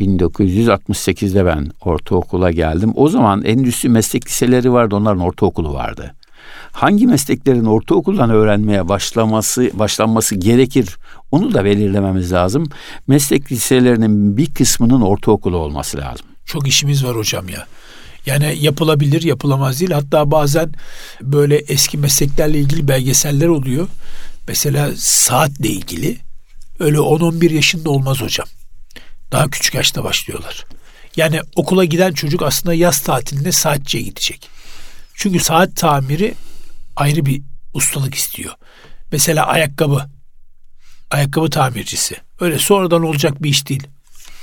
1968'de 0.00 1.46
ben 1.46 1.70
ortaokula 1.80 2.50
geldim. 2.50 2.92
O 2.94 3.08
zaman 3.08 3.44
endüstri 3.44 3.88
meslek 3.88 4.26
liseleri 4.26 4.72
vardı, 4.72 4.96
onların 4.96 5.22
ortaokulu 5.22 5.74
vardı. 5.74 6.14
Hangi 6.72 7.06
mesleklerin 7.06 7.64
ortaokuldan 7.64 8.30
öğrenmeye 8.30 8.88
başlaması 8.88 9.70
başlanması 9.74 10.34
gerekir 10.34 10.96
onu 11.30 11.54
da 11.54 11.64
belirlememiz 11.64 12.32
lazım. 12.32 12.68
Meslek 13.06 13.52
liselerinin 13.52 14.36
bir 14.36 14.54
kısmının 14.54 15.00
ortaokulu 15.00 15.56
olması 15.56 15.98
lazım. 15.98 16.26
Çok 16.44 16.68
işimiz 16.68 17.04
var 17.04 17.16
hocam 17.16 17.48
ya. 17.48 17.66
Yani 18.26 18.58
yapılabilir, 18.60 19.22
yapılamaz 19.22 19.80
değil. 19.80 19.90
Hatta 19.90 20.30
bazen 20.30 20.72
böyle 21.22 21.56
eski 21.56 21.98
mesleklerle 21.98 22.58
ilgili 22.58 22.88
belgeseller 22.88 23.46
oluyor. 23.46 23.88
Mesela 24.48 24.92
saatle 24.96 25.68
ilgili 25.68 26.18
öyle 26.80 26.96
10-11 26.96 27.52
yaşında 27.52 27.90
olmaz 27.90 28.20
hocam. 28.20 28.46
Daha 29.32 29.50
küçük 29.50 29.74
yaşta 29.74 30.04
başlıyorlar. 30.04 30.66
Yani 31.16 31.40
okula 31.56 31.84
giden 31.84 32.12
çocuk 32.12 32.42
aslında 32.42 32.74
yaz 32.74 33.00
tatilinde 33.00 33.52
saatçiye 33.52 34.02
gidecek. 34.02 34.48
Çünkü 35.14 35.40
saat 35.40 35.76
tamiri 35.76 36.34
ayrı 36.96 37.26
bir 37.26 37.42
ustalık 37.74 38.14
istiyor. 38.14 38.54
Mesela 39.12 39.46
ayakkabı. 39.46 40.06
Ayakkabı 41.10 41.50
tamircisi. 41.50 42.16
Öyle 42.40 42.58
sonradan 42.58 43.02
olacak 43.02 43.42
bir 43.42 43.50
iş 43.50 43.68
değil. 43.68 43.86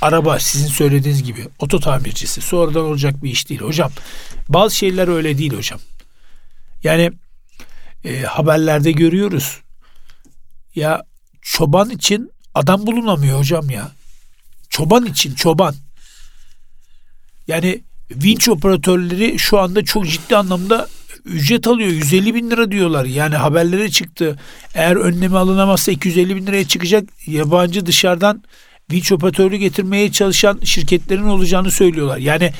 Araba 0.00 0.38
sizin 0.38 0.68
söylediğiniz 0.68 1.22
gibi 1.22 1.48
oto 1.58 1.80
tamircisi. 1.80 2.40
Sonradan 2.40 2.84
olacak 2.84 3.22
bir 3.22 3.30
iş 3.30 3.48
değil 3.48 3.60
hocam. 3.60 3.90
Bazı 4.48 4.76
şeyler 4.76 5.08
öyle 5.08 5.38
değil 5.38 5.56
hocam. 5.56 5.80
Yani 6.82 7.12
e, 8.04 8.22
haberlerde 8.22 8.92
görüyoruz. 8.92 9.60
Ya 10.74 11.02
çoban 11.42 11.90
için 11.90 12.32
adam 12.54 12.86
bulunamıyor 12.86 13.38
hocam 13.38 13.70
ya. 13.70 13.92
Çoban 14.68 15.06
için 15.06 15.34
çoban. 15.34 15.74
Yani 17.48 17.82
vinç 18.10 18.48
operatörleri 18.48 19.38
şu 19.38 19.58
anda 19.58 19.84
çok 19.84 20.08
ciddi 20.08 20.36
anlamda 20.36 20.88
ücret 21.24 21.66
alıyor. 21.66 21.88
150 21.88 22.34
bin 22.34 22.50
lira 22.50 22.70
diyorlar. 22.70 23.04
Yani 23.04 23.36
haberlere 23.36 23.90
çıktı. 23.90 24.38
Eğer 24.74 24.96
önlemi 24.96 25.38
alınamazsa 25.38 25.92
250 25.92 26.36
bin 26.36 26.46
liraya 26.46 26.68
çıkacak. 26.68 27.04
Yabancı 27.26 27.86
dışarıdan 27.86 28.42
vinç 28.92 29.12
operatörü 29.12 29.56
getirmeye 29.56 30.12
çalışan 30.12 30.60
şirketlerin 30.64 31.22
olacağını 31.22 31.70
söylüyorlar. 31.70 32.18
Yani 32.18 32.52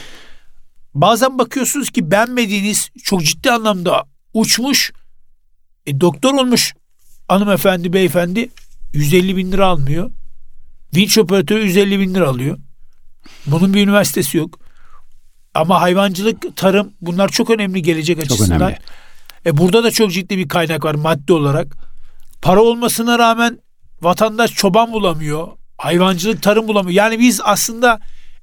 bazen 0.95 1.39
bakıyorsunuz 1.39 1.91
ki 1.91 2.11
beğenmediğiniz 2.11 2.91
çok 3.03 3.25
ciddi 3.25 3.51
anlamda 3.51 4.05
uçmuş 4.35 4.93
e, 5.87 6.01
doktor 6.01 6.35
olmuş 6.35 6.75
hanımefendi 7.29 7.93
beyefendi 7.93 8.51
150 8.93 9.37
bin 9.37 9.53
lira 9.53 9.67
almıyor. 9.67 10.11
Vinç 10.97 11.19
operatörü 11.19 11.65
150 11.65 12.01
bin 12.01 12.15
lira 12.15 12.29
alıyor. 12.29 12.59
Bunun 13.47 13.75
bir 13.75 13.83
üniversitesi 13.83 14.37
yok. 14.37 14.59
Ama 15.55 15.81
hayvancılık, 15.81 16.57
tarım 16.57 16.93
bunlar 17.01 17.29
çok 17.29 17.51
önemli 17.51 17.83
gelecek 17.83 18.17
çok 18.17 18.25
açısından. 18.25 18.61
Önemli. 18.61 18.79
E 19.47 19.57
burada 19.57 19.85
da 19.85 19.91
çok 19.91 20.13
ciddi 20.13 20.39
bir 20.39 20.49
kaynak 20.49 20.85
var 20.85 20.95
maddi 20.95 21.33
olarak. 21.33 21.77
Para 22.43 22.63
olmasına 22.63 23.19
rağmen 23.19 23.59
vatandaş 24.03 24.55
çoban 24.55 24.93
bulamıyor. 24.93 25.49
Hayvancılık, 25.79 26.43
tarım 26.43 26.69
bulamıyor. 26.69 26.95
Yani 26.95 27.19
biz 27.19 27.41
aslında 27.45 28.01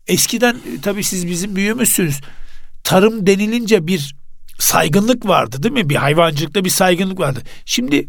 eskiden 0.07 0.55
tabii 0.81 1.03
siz 1.03 1.27
bizim 1.27 1.55
büyüğümüzsünüz. 1.55 2.21
Tarım 2.83 3.27
denilince 3.27 3.87
bir 3.87 4.15
saygınlık 4.59 5.27
vardı 5.27 5.63
değil 5.63 5.73
mi? 5.73 5.89
Bir 5.89 5.95
hayvancılıkta 5.95 6.65
bir 6.65 6.69
saygınlık 6.69 7.19
vardı. 7.19 7.41
Şimdi 7.65 8.07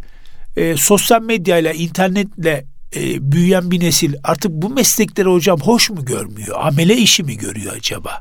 e, 0.57 0.77
sosyal 0.77 1.23
medyayla, 1.23 1.73
internetle 1.73 2.67
e, 2.97 3.33
büyüyen 3.33 3.71
bir 3.71 3.81
nesil 3.81 4.15
artık 4.25 4.51
bu 4.51 4.71
meslekleri 4.71 5.29
hocam 5.29 5.61
hoş 5.61 5.91
mu 5.91 6.05
görmüyor? 6.05 6.57
Amele 6.61 6.97
işi 6.97 7.23
mi 7.23 7.37
görüyor 7.37 7.73
acaba? 7.77 8.21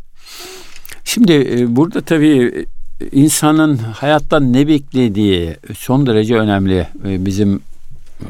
Şimdi 1.03 1.33
e, 1.33 1.75
burada 1.75 2.01
tabii 2.01 2.65
e, 3.01 3.07
insanın 3.11 3.77
hayattan 3.77 4.53
ne 4.53 4.67
beklediği 4.67 5.55
son 5.77 6.07
derece 6.07 6.35
önemli. 6.35 6.87
E, 7.05 7.25
bizim 7.25 7.61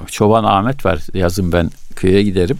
çoban 0.07 0.43
Ahmet 0.43 0.85
var. 0.85 0.99
Yazın 1.13 1.51
ben 1.51 1.71
köye 1.95 2.23
giderim. 2.23 2.57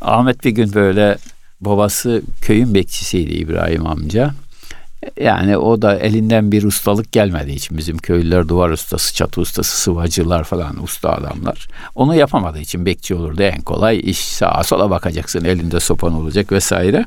Ahmet 0.00 0.44
bir 0.44 0.50
gün 0.50 0.74
böyle 0.74 1.18
babası 1.60 2.22
köyün 2.40 2.74
bekçisiydi 2.74 3.32
İbrahim 3.32 3.86
amca. 3.86 4.34
Yani 5.20 5.56
o 5.56 5.82
da 5.82 5.98
elinden 5.98 6.52
bir 6.52 6.62
ustalık 6.62 7.12
gelmediği 7.12 7.56
için 7.56 7.78
bizim 7.78 7.98
köylüler 7.98 8.48
duvar 8.48 8.70
ustası, 8.70 9.14
çatı 9.14 9.40
ustası, 9.40 9.80
sıvacılar 9.80 10.44
falan 10.44 10.82
usta 10.82 11.12
adamlar. 11.12 11.68
Onu 11.94 12.14
yapamadığı 12.14 12.58
için 12.58 12.86
bekçi 12.86 13.14
olurdu 13.14 13.42
en 13.42 13.60
kolay 13.60 14.00
iş 14.04 14.18
sağa 14.18 14.62
sola 14.64 14.90
bakacaksın 14.90 15.44
elinde 15.44 15.80
sopan 15.80 16.12
olacak 16.12 16.52
vesaire. 16.52 17.04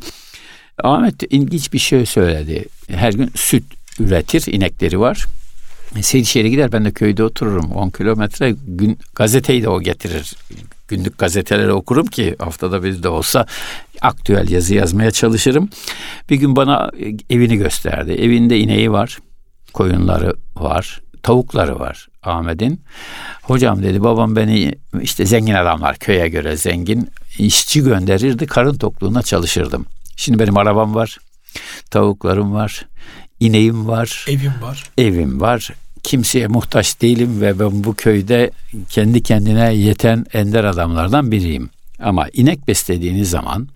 Ahmet 0.83 1.23
ilginç 1.23 1.73
bir 1.73 1.79
şey 1.79 2.05
söyledi. 2.05 2.65
Her 2.87 3.13
gün 3.13 3.31
süt 3.35 3.63
üretir, 3.99 4.53
inekleri 4.53 4.99
var. 4.99 5.25
Seydişehir'e 6.01 6.49
gider 6.49 6.71
ben 6.71 6.85
de 6.85 6.91
köyde 6.91 7.23
otururum 7.23 7.71
10 7.71 7.89
kilometre 7.89 8.55
gün 8.67 8.99
gazeteyi 9.15 9.63
de 9.63 9.69
o 9.69 9.81
getirir 9.81 10.33
günlük 10.87 11.17
gazeteleri 11.17 11.71
okurum 11.71 12.07
ki 12.07 12.35
haftada 12.39 12.83
bir 12.83 13.03
de 13.03 13.09
olsa 13.09 13.45
aktüel 14.01 14.49
yazı 14.49 14.75
yazmaya 14.75 15.11
çalışırım. 15.11 15.69
Bir 16.29 16.35
gün 16.35 16.55
bana 16.55 16.91
evini 17.29 17.57
gösterdi. 17.57 18.11
Evinde 18.11 18.59
ineği 18.59 18.91
var, 18.91 19.17
koyunları 19.73 20.35
var, 20.55 21.01
tavukları 21.23 21.79
var 21.79 22.07
Ahmet'in. 22.23 22.81
Hocam 23.41 23.83
dedi 23.83 24.03
babam 24.03 24.35
beni 24.35 24.75
işte 25.01 25.25
zengin 25.25 25.53
adamlar 25.53 25.97
köye 25.97 26.29
göre 26.29 26.57
zengin 26.57 27.09
işçi 27.39 27.83
gönderirdi 27.83 28.45
karın 28.45 28.77
tokluğuna 28.77 29.21
çalışırdım. 29.21 29.85
Şimdi 30.15 30.39
benim 30.39 30.57
arabam 30.57 30.95
var, 30.95 31.17
tavuklarım 31.91 32.53
var, 32.53 32.85
ineğim 33.39 33.87
var. 33.87 34.25
Evim 34.27 34.53
var. 34.61 34.83
Evim 34.97 35.41
var 35.41 35.69
kimseye 36.03 36.47
muhtaç 36.47 37.01
değilim 37.01 37.41
ve 37.41 37.59
ben 37.59 37.83
bu 37.83 37.93
köyde 37.93 38.51
kendi 38.89 39.23
kendine 39.23 39.73
yeten 39.73 40.25
ender 40.33 40.63
adamlardan 40.63 41.31
biriyim. 41.31 41.69
Ama 41.99 42.27
inek 42.33 42.67
beslediğiniz 42.67 43.29
zaman 43.29 43.67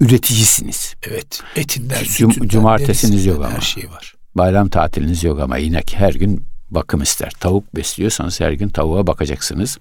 üreticisiniz. 0.00 0.94
Evet. 1.08 1.40
Etinden, 1.56 2.04
Cum- 2.04 2.32
sütünden, 2.32 2.48
cumartesiniz 2.48 3.26
yok 3.26 3.44
ama. 3.44 3.50
Her 3.50 3.60
şey 3.60 3.90
var. 3.90 4.14
Bayram 4.34 4.68
tatiliniz 4.68 5.24
yok 5.24 5.40
ama 5.40 5.58
inek 5.58 5.94
her 5.96 6.14
gün 6.14 6.44
bakım 6.70 7.02
ister. 7.02 7.30
Tavuk 7.40 7.76
besliyorsanız 7.76 8.40
her 8.40 8.52
gün 8.52 8.68
tavuğa 8.68 9.06
bakacaksınız. 9.06 9.78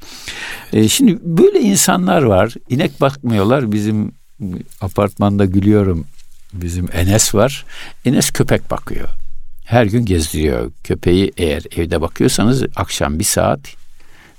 Ee, 0.73 0.87
şimdi 0.87 1.19
böyle 1.23 1.59
insanlar 1.59 2.21
var. 2.21 2.53
İnek 2.69 3.01
bakmıyorlar. 3.01 3.71
Bizim 3.71 4.11
apartmanda 4.81 5.45
gülüyorum. 5.45 6.05
Bizim 6.53 6.89
Enes 6.93 7.35
var. 7.35 7.65
Enes 8.05 8.31
köpek 8.31 8.71
bakıyor 8.71 9.09
her 9.69 9.85
gün 9.85 10.05
gezdiriyor. 10.05 10.71
Köpeği 10.83 11.31
eğer 11.37 11.63
evde 11.75 12.01
bakıyorsanız 12.01 12.63
akşam 12.75 13.19
bir 13.19 13.23
saat 13.23 13.59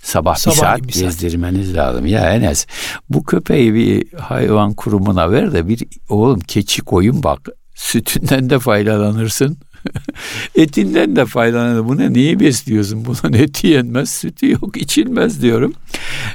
sabah, 0.03 0.37
sabah 0.37 0.55
bir 0.55 0.61
saat 0.61 0.83
bir 0.83 0.93
gezdirmeniz 0.93 1.67
saat. 1.67 1.77
lazım. 1.77 2.07
Ya 2.07 2.33
Enes 2.33 2.67
bu 3.11 3.25
köpeği 3.25 3.75
bir 3.75 4.13
hayvan 4.19 4.75
kurumuna 4.75 5.33
ver 5.33 5.53
de 5.53 5.69
bir 5.69 5.83
oğlum 6.09 6.41
keçi 6.41 6.83
koyun 6.83 7.23
bak 7.23 7.49
sütünden 7.75 8.51
de 8.51 8.59
faydalanırsın. 8.59 9.59
Etinden 10.55 11.17
de 11.17 11.27
faydalanır. 11.27 11.89
Buna 11.89 12.09
niye 12.09 12.41
besliyorsun? 12.41 13.05
Bunun 13.05 13.33
eti 13.33 13.67
yenmez, 13.67 14.11
sütü 14.11 14.51
yok, 14.51 14.77
içilmez 14.77 15.43
diyorum. 15.43 15.73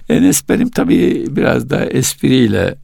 Enes 0.10 0.50
benim 0.50 0.70
tabii 0.70 1.26
biraz 1.30 1.70
da 1.70 1.86
espriyle 1.86 2.76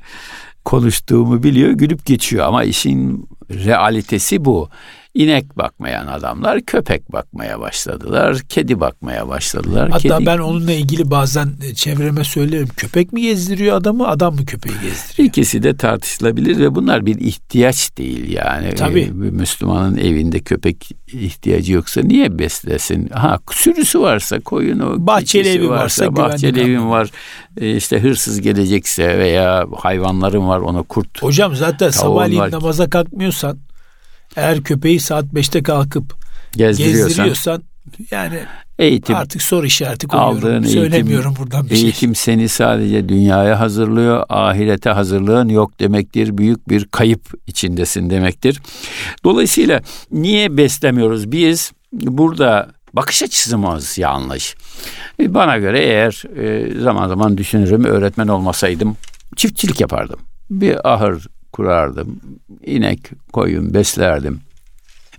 konuştuğumu 0.66 1.44
biliyor, 1.44 1.72
gülüp 1.72 2.06
geçiyor 2.06 2.46
ama 2.46 2.64
işin 2.64 3.30
realitesi 3.50 4.46
bu. 4.46 4.70
İnek 5.14 5.58
bakmayan 5.58 6.08
adamlar 6.08 6.62
köpek 6.62 7.14
bakmaya 7.14 7.60
başladılar, 7.60 8.38
kedi 8.50 8.80
bakmaya 8.80 9.28
başladılar. 9.28 9.90
Hatta 9.90 10.18
kedi... 10.18 10.26
ben 10.26 10.38
onunla 10.38 10.72
ilgili 10.72 11.12
bazen 11.12 11.50
çevreme 11.76 12.24
söylerim. 12.24 12.68
Köpek 12.78 13.14
mi 13.14 13.22
gezdiriyor 13.22 13.78
adamı, 13.78 14.08
adam 14.08 14.36
mı 14.36 14.46
köpeği 14.46 14.76
gezdiriyor? 14.76 15.30
İkisi 15.30 15.64
de 15.64 15.78
tartışılabilir 15.78 16.58
ve 16.58 16.76
bunlar 16.76 17.06
bir 17.06 17.20
ihtiyaç 17.20 17.98
değil 17.98 18.32
yani. 18.32 18.76
Tabii. 18.76 19.12
Bir 19.14 19.30
Müslümanın 19.30 19.98
evinde 19.98 20.40
köpek 20.40 20.92
ihtiyacı 21.14 21.74
yoksa 21.74 22.02
niye 22.02 22.40
beslesin? 22.40 23.10
Ha 23.10 23.40
sürüsü 23.52 24.02
varsa 24.02 24.40
koyunu, 24.40 25.08
bahçeli 25.08 25.50
evi 25.50 25.70
varsa, 25.70 26.06
varsa 26.06 26.16
bahçeli 26.16 26.62
evin 26.62 26.90
var. 26.90 27.10
E, 27.58 27.76
işte 27.76 28.00
hırsız 28.00 28.42
gelecekse 28.42 29.18
veya 29.18 29.66
hayvanların 29.78 30.48
var 30.48 30.60
ona 30.60 30.84
kurt. 30.84 31.24
Hocam 31.24 31.56
zaten 31.56 31.90
sabahleyin 31.90 32.40
var. 32.40 32.52
namaza 32.52 32.90
kalkmıyorsan 32.90 33.58
eğer 34.36 34.64
köpeği 34.64 35.00
saat 35.00 35.26
5'te 35.26 35.64
kalkıp 35.64 36.16
gezdiriyorsan 36.56 37.64
yani 38.12 38.40
eğitim 38.80 39.16
artık 39.16 39.42
soru 39.42 39.66
işareti 39.66 40.08
koyuyorum. 40.08 40.38
Aldığın 40.38 40.64
Söylemiyorum 40.64 41.30
eğitim, 41.30 41.46
buradan 41.46 41.70
bir 41.70 41.76
şey. 41.76 41.84
Eğitim 41.84 42.16
seni 42.16 42.50
sadece 42.50 43.10
dünyaya 43.10 43.60
hazırlıyor, 43.60 44.26
ahirete 44.30 44.90
hazırlığın 44.90 45.50
yok 45.50 45.80
demektir. 45.80 46.38
Büyük 46.38 46.70
bir 46.70 46.86
kayıp 46.86 47.22
içindesin 47.48 48.10
demektir. 48.10 48.62
Dolayısıyla 49.24 49.82
niye 50.12 50.58
beslemiyoruz? 50.58 51.32
Biz 51.32 51.72
burada 51.94 52.70
bakış 52.94 53.24
açısımız 53.24 53.98
yanlış. 53.98 54.56
E, 55.20 55.34
bana 55.34 55.58
göre 55.58 55.80
eğer 55.80 56.24
e, 56.38 56.80
zaman 56.82 57.08
zaman 57.08 57.38
düşünürüm 57.38 57.86
öğretmen 57.86 58.28
olmasaydım 58.28 58.98
çiftçilik 59.36 59.82
yapardım. 59.82 60.20
Bir 60.50 60.94
ahır 60.94 61.28
kurardım. 61.54 62.22
İnek, 62.66 63.00
koyun 63.34 63.74
beslerdim. 63.74 64.42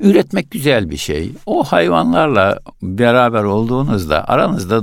Üretmek 0.01 0.51
güzel 0.51 0.91
bir 0.91 0.97
şey. 0.97 1.33
O 1.47 1.65
hayvanlarla 1.65 2.59
beraber 2.83 3.43
olduğunuzda 3.43 4.29
aranızda 4.29 4.83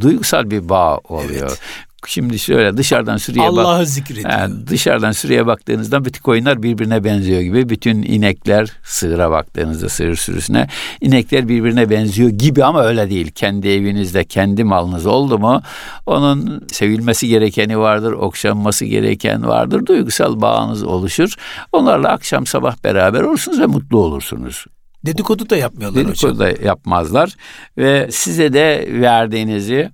duygusal 0.00 0.50
bir 0.50 0.68
bağ 0.68 0.98
oluyor. 0.98 1.48
Evet. 1.48 1.60
Şimdi 2.08 2.38
şöyle 2.38 2.76
dışarıdan 2.76 3.16
sürüye 3.16 3.52
bak. 3.52 3.66
Allah'ı 3.66 3.86
zikrediyor. 3.86 4.30
Yani 4.30 4.66
dışarıdan 4.66 5.12
sürüye 5.12 5.46
baktığınızda 5.46 6.04
bütün 6.04 6.22
koyunlar 6.22 6.62
birbirine 6.62 7.04
benziyor 7.04 7.40
gibi. 7.40 7.68
Bütün 7.68 8.02
inekler 8.02 8.72
sığıra 8.84 9.30
baktığınızda 9.30 9.88
sığır 9.88 10.16
sürüsüne 10.16 10.68
inekler 11.00 11.48
birbirine 11.48 11.90
benziyor 11.90 12.30
gibi 12.30 12.64
ama 12.64 12.82
öyle 12.82 13.10
değil. 13.10 13.30
Kendi 13.30 13.68
evinizde 13.68 14.24
kendi 14.24 14.64
malınız 14.64 15.06
oldu 15.06 15.38
mu 15.38 15.62
onun 16.06 16.66
sevilmesi 16.72 17.28
gerekeni 17.28 17.78
vardır, 17.78 18.12
okşanması 18.12 18.84
gereken 18.84 19.46
vardır. 19.46 19.86
Duygusal 19.86 20.40
bağınız 20.40 20.82
oluşur. 20.82 21.34
Onlarla 21.72 22.08
akşam 22.08 22.46
sabah 22.46 22.84
beraber 22.84 23.20
olursunuz 23.20 23.60
ve 23.60 23.66
mutlu 23.66 23.98
olursunuz. 23.98 24.64
Dedikodu 25.06 25.50
da 25.50 25.56
yapmıyorlar 25.56 26.06
Dedikodu 26.06 26.34
hocam. 26.34 26.38
da 26.38 26.64
yapmazlar 26.64 27.36
ve 27.78 28.08
size 28.12 28.52
de 28.52 28.88
verdiğinizi 28.92 29.90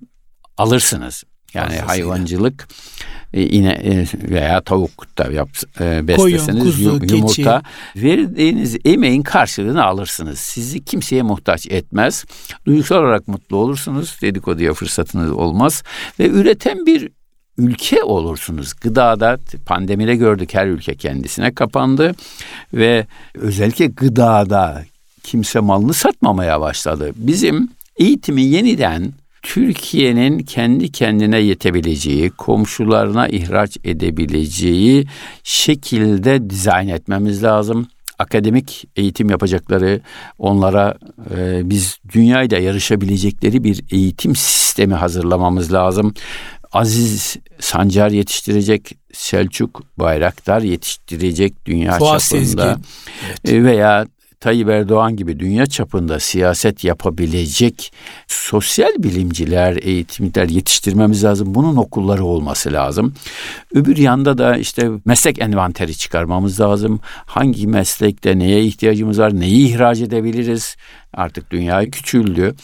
alırsınız. 0.57 1.23
Yani 1.53 1.75
hayvancılık 1.77 2.67
yine 3.33 3.69
e, 3.71 4.05
veya 4.29 4.61
tavuk 4.61 5.17
da 5.17 5.31
yap, 5.31 5.49
e, 5.79 6.07
besleseniz 6.07 6.45
Koyun, 6.75 6.99
kuzu, 6.99 7.15
yumurta 7.15 7.61
keçi. 7.93 8.07
verdiğiniz 8.07 8.77
emeğin 8.85 9.21
karşılığını 9.21 9.83
alırsınız. 9.83 10.39
Sizi 10.39 10.85
kimseye 10.85 11.21
muhtaç 11.21 11.67
etmez. 11.67 12.25
Duygusal 12.65 12.97
olarak 12.97 13.27
mutlu 13.27 13.57
olursunuz. 13.57 14.17
Dedikoduya 14.21 14.73
fırsatınız 14.73 15.31
olmaz 15.31 15.83
ve 16.19 16.27
üreten 16.29 16.85
bir 16.85 17.09
ülke 17.57 18.03
olursunuz. 18.03 18.73
Gıdada 18.73 19.37
pandemide 19.65 20.15
gördük 20.15 20.53
her 20.53 20.67
ülke 20.67 20.95
kendisine 20.95 21.53
kapandı 21.53 22.15
ve 22.73 23.05
özellikle 23.35 23.87
gıdada 23.87 24.83
kimse 25.23 25.59
malını 25.59 25.93
satmamaya 25.93 26.61
başladı. 26.61 27.11
Bizim 27.15 27.69
eğitimi 27.97 28.41
yeniden 28.41 29.13
Türkiye'nin 29.41 30.39
kendi 30.39 30.91
kendine 30.91 31.39
yetebileceği, 31.39 32.29
komşularına 32.29 33.27
ihraç 33.27 33.77
edebileceği 33.83 35.07
şekilde 35.43 36.49
dizayn 36.49 36.87
etmemiz 36.87 37.43
lazım. 37.43 37.87
Akademik 38.19 38.85
eğitim 38.95 39.29
yapacakları, 39.29 40.01
onlara 40.37 40.97
e, 41.35 41.69
biz 41.69 41.99
dünyayla 42.13 42.59
yarışabilecekleri 42.59 43.63
bir 43.63 43.83
eğitim 43.91 44.35
sistemi 44.35 44.93
hazırlamamız 44.93 45.73
lazım. 45.73 46.13
Aziz 46.71 47.37
Sancar 47.59 48.09
yetiştirecek, 48.11 48.91
Selçuk 49.13 49.83
Bayraktar 49.97 50.61
yetiştirecek 50.61 51.65
dünya 51.65 51.97
Fuat 51.97 52.21
çapında 52.21 52.39
Sezgin. 52.39 52.85
Evet. 53.25 53.63
Veya 53.63 54.05
Tayyip 54.41 54.69
Erdoğan 54.69 55.15
gibi 55.15 55.39
dünya 55.39 55.65
çapında 55.65 56.19
siyaset 56.19 56.83
yapabilecek 56.83 57.93
sosyal 58.27 58.91
bilimciler, 58.97 59.77
eğitimciler 59.81 60.49
yetiştirmemiz 60.49 61.23
lazım. 61.23 61.55
Bunun 61.55 61.75
okulları 61.75 62.25
olması 62.25 62.73
lazım. 62.73 63.13
Öbür 63.75 63.97
yanda 63.97 64.37
da 64.37 64.57
işte 64.57 64.89
meslek 65.05 65.39
envanteri 65.39 65.97
çıkarmamız 65.97 66.59
lazım. 66.59 66.99
Hangi 67.25 67.67
meslekte 67.67 68.39
neye 68.39 68.63
ihtiyacımız 68.63 69.19
var, 69.19 69.39
neyi 69.39 69.67
ihraç 69.67 69.99
edebiliriz? 70.01 70.75
Artık 71.13 71.51
dünya 71.51 71.89
küçüldü. 71.89 72.55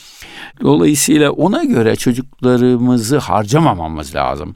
Dolayısıyla 0.62 1.32
ona 1.32 1.64
göre 1.64 1.96
çocuklarımızı 1.96 3.18
harcamamamız 3.18 4.16
lazım 4.16 4.56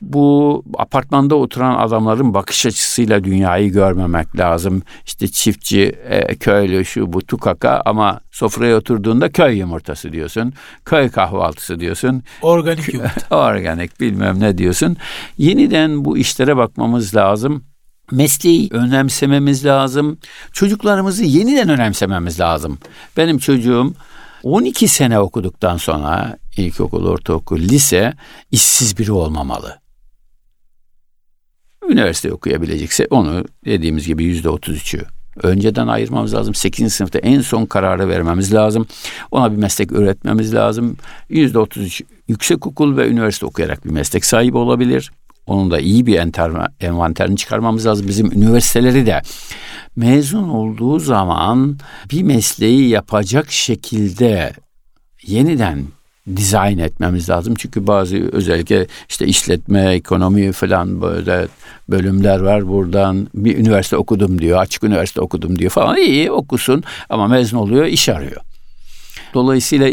bu 0.00 0.64
apartmanda 0.78 1.34
oturan 1.34 1.78
adamların 1.78 2.34
bakış 2.34 2.66
açısıyla 2.66 3.24
dünyayı 3.24 3.72
görmemek 3.72 4.38
lazım. 4.38 4.82
İşte 5.06 5.28
çiftçi, 5.28 5.82
e, 6.08 6.36
köylü, 6.36 6.84
şu 6.84 7.12
bu 7.12 7.22
tukaka 7.26 7.82
ama 7.84 8.20
sofraya 8.30 8.76
oturduğunda 8.76 9.32
köy 9.32 9.58
yumurtası 9.58 10.12
diyorsun. 10.12 10.52
Köy 10.84 11.08
kahvaltısı 11.10 11.80
diyorsun. 11.80 12.22
Organik 12.42 12.94
yumurta. 12.94 13.36
Organik 13.36 14.00
bilmem 14.00 14.40
ne 14.40 14.58
diyorsun. 14.58 14.96
Yeniden 15.38 16.04
bu 16.04 16.18
işlere 16.18 16.56
bakmamız 16.56 17.16
lazım. 17.16 17.64
mesleği 18.12 18.68
önemsememiz 18.72 19.64
lazım. 19.66 20.18
Çocuklarımızı 20.52 21.24
yeniden 21.24 21.68
önemsememiz 21.68 22.40
lazım. 22.40 22.78
Benim 23.16 23.38
çocuğum 23.38 23.94
12 24.42 24.88
sene 24.88 25.18
okuduktan 25.20 25.76
sonra 25.76 26.38
ilkokul, 26.56 27.06
ortaokul, 27.06 27.58
lise 27.58 28.14
işsiz 28.50 28.98
biri 28.98 29.12
olmamalı. 29.12 29.80
Üniversite 31.90 32.32
okuyabilecekse 32.32 33.06
onu 33.10 33.44
dediğimiz 33.64 34.06
gibi 34.06 34.24
yüzde 34.24 34.48
33'ü 34.48 35.04
önceden 35.42 35.86
ayırmamız 35.86 36.34
lazım. 36.34 36.54
8. 36.54 36.92
sınıfta 36.92 37.18
en 37.18 37.40
son 37.40 37.66
kararı 37.66 38.08
vermemiz 38.08 38.54
lazım. 38.54 38.86
Ona 39.30 39.52
bir 39.52 39.56
meslek 39.56 39.92
öğretmemiz 39.92 40.54
lazım. 40.54 40.96
Yüzde 41.28 41.58
33 41.58 42.02
yüksek 42.28 42.66
okul 42.66 42.96
ve 42.96 43.08
üniversite 43.08 43.46
okuyarak 43.46 43.84
bir 43.84 43.90
meslek 43.90 44.24
sahibi 44.24 44.56
olabilir. 44.56 45.12
Onun 45.46 45.70
da 45.70 45.80
iyi 45.80 46.06
bir 46.06 46.18
envanterini 46.80 47.36
çıkarmamız 47.36 47.86
lazım. 47.86 48.08
Bizim 48.08 48.32
üniversiteleri 48.32 49.06
de 49.06 49.22
mezun 49.96 50.48
olduğu 50.48 50.98
zaman 50.98 51.78
bir 52.10 52.22
mesleği 52.22 52.88
yapacak 52.88 53.52
şekilde 53.52 54.52
yeniden 55.22 55.84
dizayn 56.36 56.78
etmemiz 56.78 57.30
lazım. 57.30 57.54
Çünkü 57.54 57.86
bazı 57.86 58.16
özellikle 58.16 58.86
işte 59.08 59.26
işletme, 59.26 59.92
ekonomi 59.92 60.52
falan 60.52 61.02
böyle 61.02 61.48
bölümler 61.88 62.40
var 62.40 62.68
buradan. 62.68 63.28
Bir 63.34 63.58
üniversite 63.58 63.96
okudum 63.96 64.40
diyor, 64.40 64.58
açık 64.58 64.84
üniversite 64.84 65.20
okudum 65.20 65.58
diyor 65.58 65.70
falan. 65.70 65.96
İyi 65.96 66.30
okusun 66.30 66.84
ama 67.08 67.26
mezun 67.26 67.58
oluyor, 67.58 67.84
iş 67.84 68.08
arıyor. 68.08 68.40
Dolayısıyla 69.34 69.90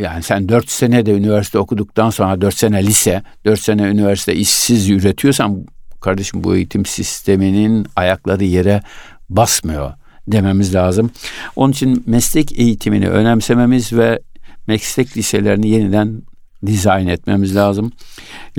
yani 0.00 0.22
sen 0.22 0.48
dört 0.48 0.70
sene 0.70 1.06
de 1.06 1.12
üniversite 1.12 1.58
okuduktan 1.58 2.10
sonra 2.10 2.40
dört 2.40 2.54
sene 2.54 2.86
lise, 2.86 3.22
dört 3.44 3.60
sene 3.60 3.82
üniversite 3.82 4.34
işsiz 4.34 4.90
üretiyorsan 4.90 5.66
kardeşim 6.00 6.44
bu 6.44 6.56
eğitim 6.56 6.86
sisteminin 6.86 7.86
ayakları 7.96 8.44
yere 8.44 8.82
basmıyor 9.28 9.92
dememiz 10.26 10.74
lazım. 10.74 11.10
Onun 11.56 11.72
için 11.72 12.04
meslek 12.06 12.58
eğitimini 12.58 13.08
önemsememiz 13.08 13.92
ve 13.92 14.20
meslek 14.66 15.16
liselerini 15.16 15.68
yeniden 15.68 16.22
dizayn 16.66 17.06
etmemiz 17.06 17.56
lazım. 17.56 17.92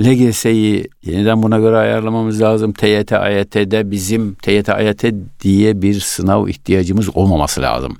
LGS'yi 0.00 0.88
yeniden 1.02 1.42
buna 1.42 1.58
göre 1.58 1.76
ayarlamamız 1.76 2.40
lazım. 2.40 2.72
TYT, 2.72 3.12
AYT'de 3.12 3.90
bizim 3.90 4.34
TYT, 4.34 4.68
AYT 4.68 5.04
diye 5.42 5.82
bir 5.82 6.00
sınav 6.00 6.48
ihtiyacımız 6.48 7.16
olmaması 7.16 7.62
lazım. 7.62 7.96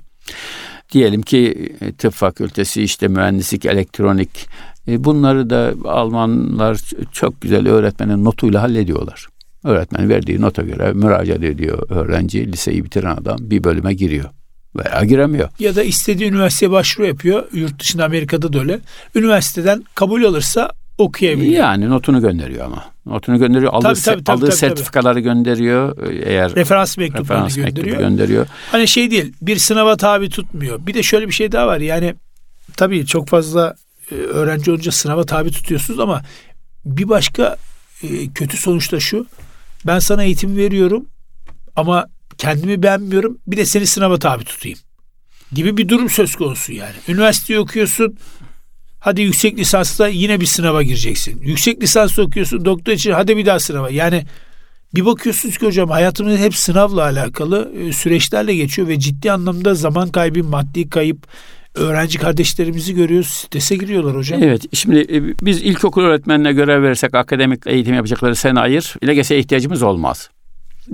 Diyelim 0.91 1.21
ki 1.21 1.71
e, 1.81 1.91
tıp 1.91 2.13
fakültesi 2.13 2.83
işte 2.83 3.07
mühendislik, 3.07 3.65
elektronik 3.65 4.47
e, 4.87 5.03
bunları 5.03 5.49
da 5.49 5.73
Almanlar 5.85 6.81
çok 7.11 7.41
güzel 7.41 7.67
öğretmenin 7.67 8.25
notuyla 8.25 8.61
hallediyorlar. 8.61 9.27
Öğretmen 9.63 10.09
verdiği 10.09 10.41
nota 10.41 10.61
göre 10.61 10.93
müracaat 10.93 11.43
ediyor 11.43 11.89
öğrenci, 11.89 12.51
liseyi 12.51 12.83
bitiren 12.83 13.15
adam 13.15 13.37
bir 13.41 13.63
bölüme 13.63 13.93
giriyor 13.93 14.29
veya 14.75 15.05
giremiyor. 15.05 15.49
Ya 15.59 15.75
da 15.75 15.83
istediği 15.83 16.29
üniversiteye 16.29 16.71
başvuru 16.71 17.07
yapıyor. 17.07 17.43
Yurt 17.53 17.79
dışında 17.79 18.05
Amerika'da 18.05 18.53
da 18.53 18.59
öyle. 18.59 18.79
Üniversiteden 19.15 19.83
kabul 19.95 20.23
alırsa 20.23 20.71
okuyabiliyor. 20.97 21.63
Yani 21.63 21.89
notunu 21.89 22.21
gönderiyor 22.21 22.65
ama. 22.65 22.85
Notunu 23.05 23.39
gönderiyor. 23.39 23.73
Aldığı, 23.73 23.83
tabii, 23.83 24.01
tabii, 24.01 24.23
tabii, 24.23 24.37
aldığı 24.37 24.45
tabii, 24.45 24.55
sertifikaları 24.55 25.13
tabii. 25.13 25.23
gönderiyor. 25.23 26.09
Eğer 26.25 26.55
referans 26.55 26.97
mektuplarını 26.97 27.45
referans 27.45 27.55
gönderiyor. 27.55 27.97
gönderiyor. 27.97 28.47
Hani 28.71 28.87
şey 28.87 29.11
değil, 29.11 29.33
bir 29.41 29.57
sınava 29.57 29.97
tabi 29.97 30.29
tutmuyor. 30.29 30.87
Bir 30.87 30.93
de 30.93 31.03
şöyle 31.03 31.27
bir 31.27 31.33
şey 31.33 31.51
daha 31.51 31.67
var. 31.67 31.79
Yani 31.79 32.15
tabii 32.77 33.05
çok 33.05 33.27
fazla 33.27 33.75
e, 34.11 34.15
öğrenci 34.15 34.71
olunca 34.71 34.91
sınava 34.91 35.23
tabi 35.23 35.51
tutuyorsunuz 35.51 35.99
ama 35.99 36.21
bir 36.85 37.09
başka 37.09 37.57
e, 38.03 38.07
kötü 38.35 38.57
sonuçta 38.57 38.99
şu. 38.99 39.25
Ben 39.87 39.99
sana 39.99 40.23
eğitim 40.23 40.57
veriyorum 40.57 41.05
ama 41.75 42.05
kendimi 42.37 42.83
beğenmiyorum 42.83 43.37
bir 43.47 43.57
de 43.57 43.65
seni 43.65 43.87
sınava 43.87 44.19
tabi 44.19 44.43
tutayım 44.43 44.77
gibi 45.53 45.77
bir 45.77 45.89
durum 45.89 46.09
söz 46.09 46.35
konusu 46.35 46.73
yani. 46.73 46.95
Üniversite 47.07 47.59
okuyorsun 47.59 48.17
hadi 48.99 49.21
yüksek 49.21 49.57
lisansta 49.57 50.07
yine 50.07 50.39
bir 50.41 50.45
sınava 50.45 50.83
gireceksin. 50.83 51.41
Yüksek 51.41 51.83
lisans 51.83 52.19
okuyorsun 52.19 52.65
doktor 52.65 52.93
için 52.93 53.11
hadi 53.11 53.37
bir 53.37 53.45
daha 53.45 53.59
sınava. 53.59 53.89
Yani 53.89 54.25
bir 54.95 55.05
bakıyorsunuz 55.05 55.57
ki 55.57 55.65
hocam 55.65 55.89
hayatımız 55.89 56.39
hep 56.39 56.55
sınavla 56.55 57.01
alakalı 57.03 57.71
e, 57.79 57.93
süreçlerle 57.93 58.55
geçiyor 58.55 58.87
ve 58.87 58.99
ciddi 58.99 59.31
anlamda 59.31 59.73
zaman 59.73 60.09
kaybı, 60.09 60.43
maddi 60.43 60.89
kayıp, 60.89 61.27
öğrenci 61.75 62.19
kardeşlerimizi 62.19 62.95
görüyoruz. 62.95 63.27
Strese 63.27 63.75
giriyorlar 63.75 64.15
hocam. 64.15 64.43
Evet. 64.43 64.75
Şimdi 64.75 64.99
e, 64.99 65.45
biz 65.45 65.61
ilkokul 65.61 66.01
öğretmenine 66.01 66.53
görev 66.53 66.83
versek 66.83 67.15
akademik 67.15 67.67
eğitim 67.67 67.95
yapacakları 67.95 68.35
sene 68.35 68.59
ayır. 68.59 68.95
LGS'ye 69.05 69.39
ihtiyacımız 69.39 69.83
olmaz. 69.83 70.29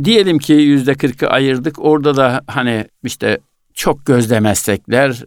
Diyelim 0.04 0.40
ki 0.40 0.54
yüzde 0.54 0.94
kırkı 0.94 1.28
ayırdık. 1.28 1.80
Orada 1.80 2.18
da 2.18 2.42
hani 2.48 2.86
işte 3.04 3.40
çok 3.74 4.06
gözde 4.06 4.40
meslekler 4.40 5.24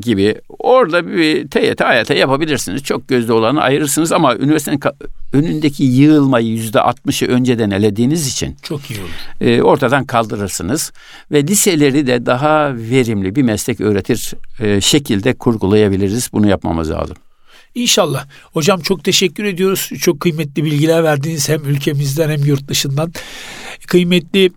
gibi 0.00 0.40
orada 0.58 1.06
bir 1.06 1.48
TYT, 1.48 1.80
AYT 1.80 2.10
yapabilirsiniz. 2.10 2.82
Çok 2.82 3.08
gözde 3.08 3.32
olanı 3.32 3.60
ayırırsınız 3.60 4.12
ama 4.12 4.36
üniversitenin 4.36 4.80
önündeki 5.32 5.84
yığılmayı 5.84 6.46
yüzde 6.46 6.80
altmışı 6.80 7.26
önceden 7.26 7.70
elediğiniz 7.70 8.28
için 8.28 8.56
çok 8.62 8.90
iyi 8.90 9.00
olur. 9.00 9.10
E, 9.40 9.62
ortadan 9.62 10.04
kaldırırsınız 10.04 10.92
ve 11.32 11.42
liseleri 11.42 12.06
de 12.06 12.26
daha 12.26 12.74
verimli 12.76 13.34
bir 13.36 13.42
meslek 13.42 13.80
öğretir 13.80 14.34
e, 14.60 14.80
şekilde 14.80 15.34
kurgulayabiliriz. 15.34 16.30
Bunu 16.32 16.48
yapmamız 16.48 16.90
lazım. 16.90 17.16
İnşallah. 17.74 18.26
Hocam 18.52 18.80
çok 18.80 19.04
teşekkür 19.04 19.44
ediyoruz. 19.44 19.90
Çok 20.00 20.20
kıymetli 20.20 20.64
bilgiler 20.64 21.04
verdiniz 21.04 21.48
hem 21.48 21.64
ülkemizden 21.64 22.30
hem 22.30 22.44
yurt 22.44 22.68
dışından. 22.68 23.12
Kıymetli 23.86 24.50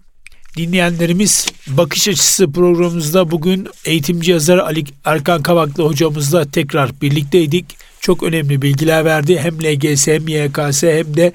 dinleyenlerimiz 0.57 1.47
Bakış 1.67 2.07
Açısı 2.07 2.51
programımızda 2.51 3.31
bugün 3.31 3.67
eğitimci 3.85 4.31
yazar 4.31 4.57
Ali 4.57 4.83
Erkan 5.05 5.43
Kavaklı 5.43 5.83
hocamızla 5.83 6.51
tekrar 6.51 7.01
birlikteydik. 7.01 7.65
Çok 8.01 8.23
önemli 8.23 8.61
bilgiler 8.61 9.05
verdi. 9.05 9.39
Hem 9.39 9.63
LGS 9.63 10.07
hem 10.07 10.27
YKS 10.27 10.83
hem 10.83 11.17
de 11.17 11.33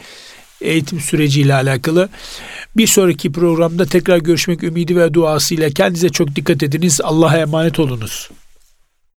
eğitim 0.61 1.01
süreciyle 1.01 1.55
alakalı. 1.55 2.09
Bir 2.77 2.87
sonraki 2.87 3.33
programda 3.33 3.87
tekrar 3.87 4.19
görüşmek 4.19 4.63
ümidi 4.63 4.97
ve 4.97 5.15
duasıyla 5.15 5.71
kendinize 5.71 6.09
çok 6.09 6.37
dikkat 6.37 6.63
ediniz. 6.63 7.01
Allah'a 7.05 7.39
emanet 7.39 7.79
olunuz. 7.79 8.31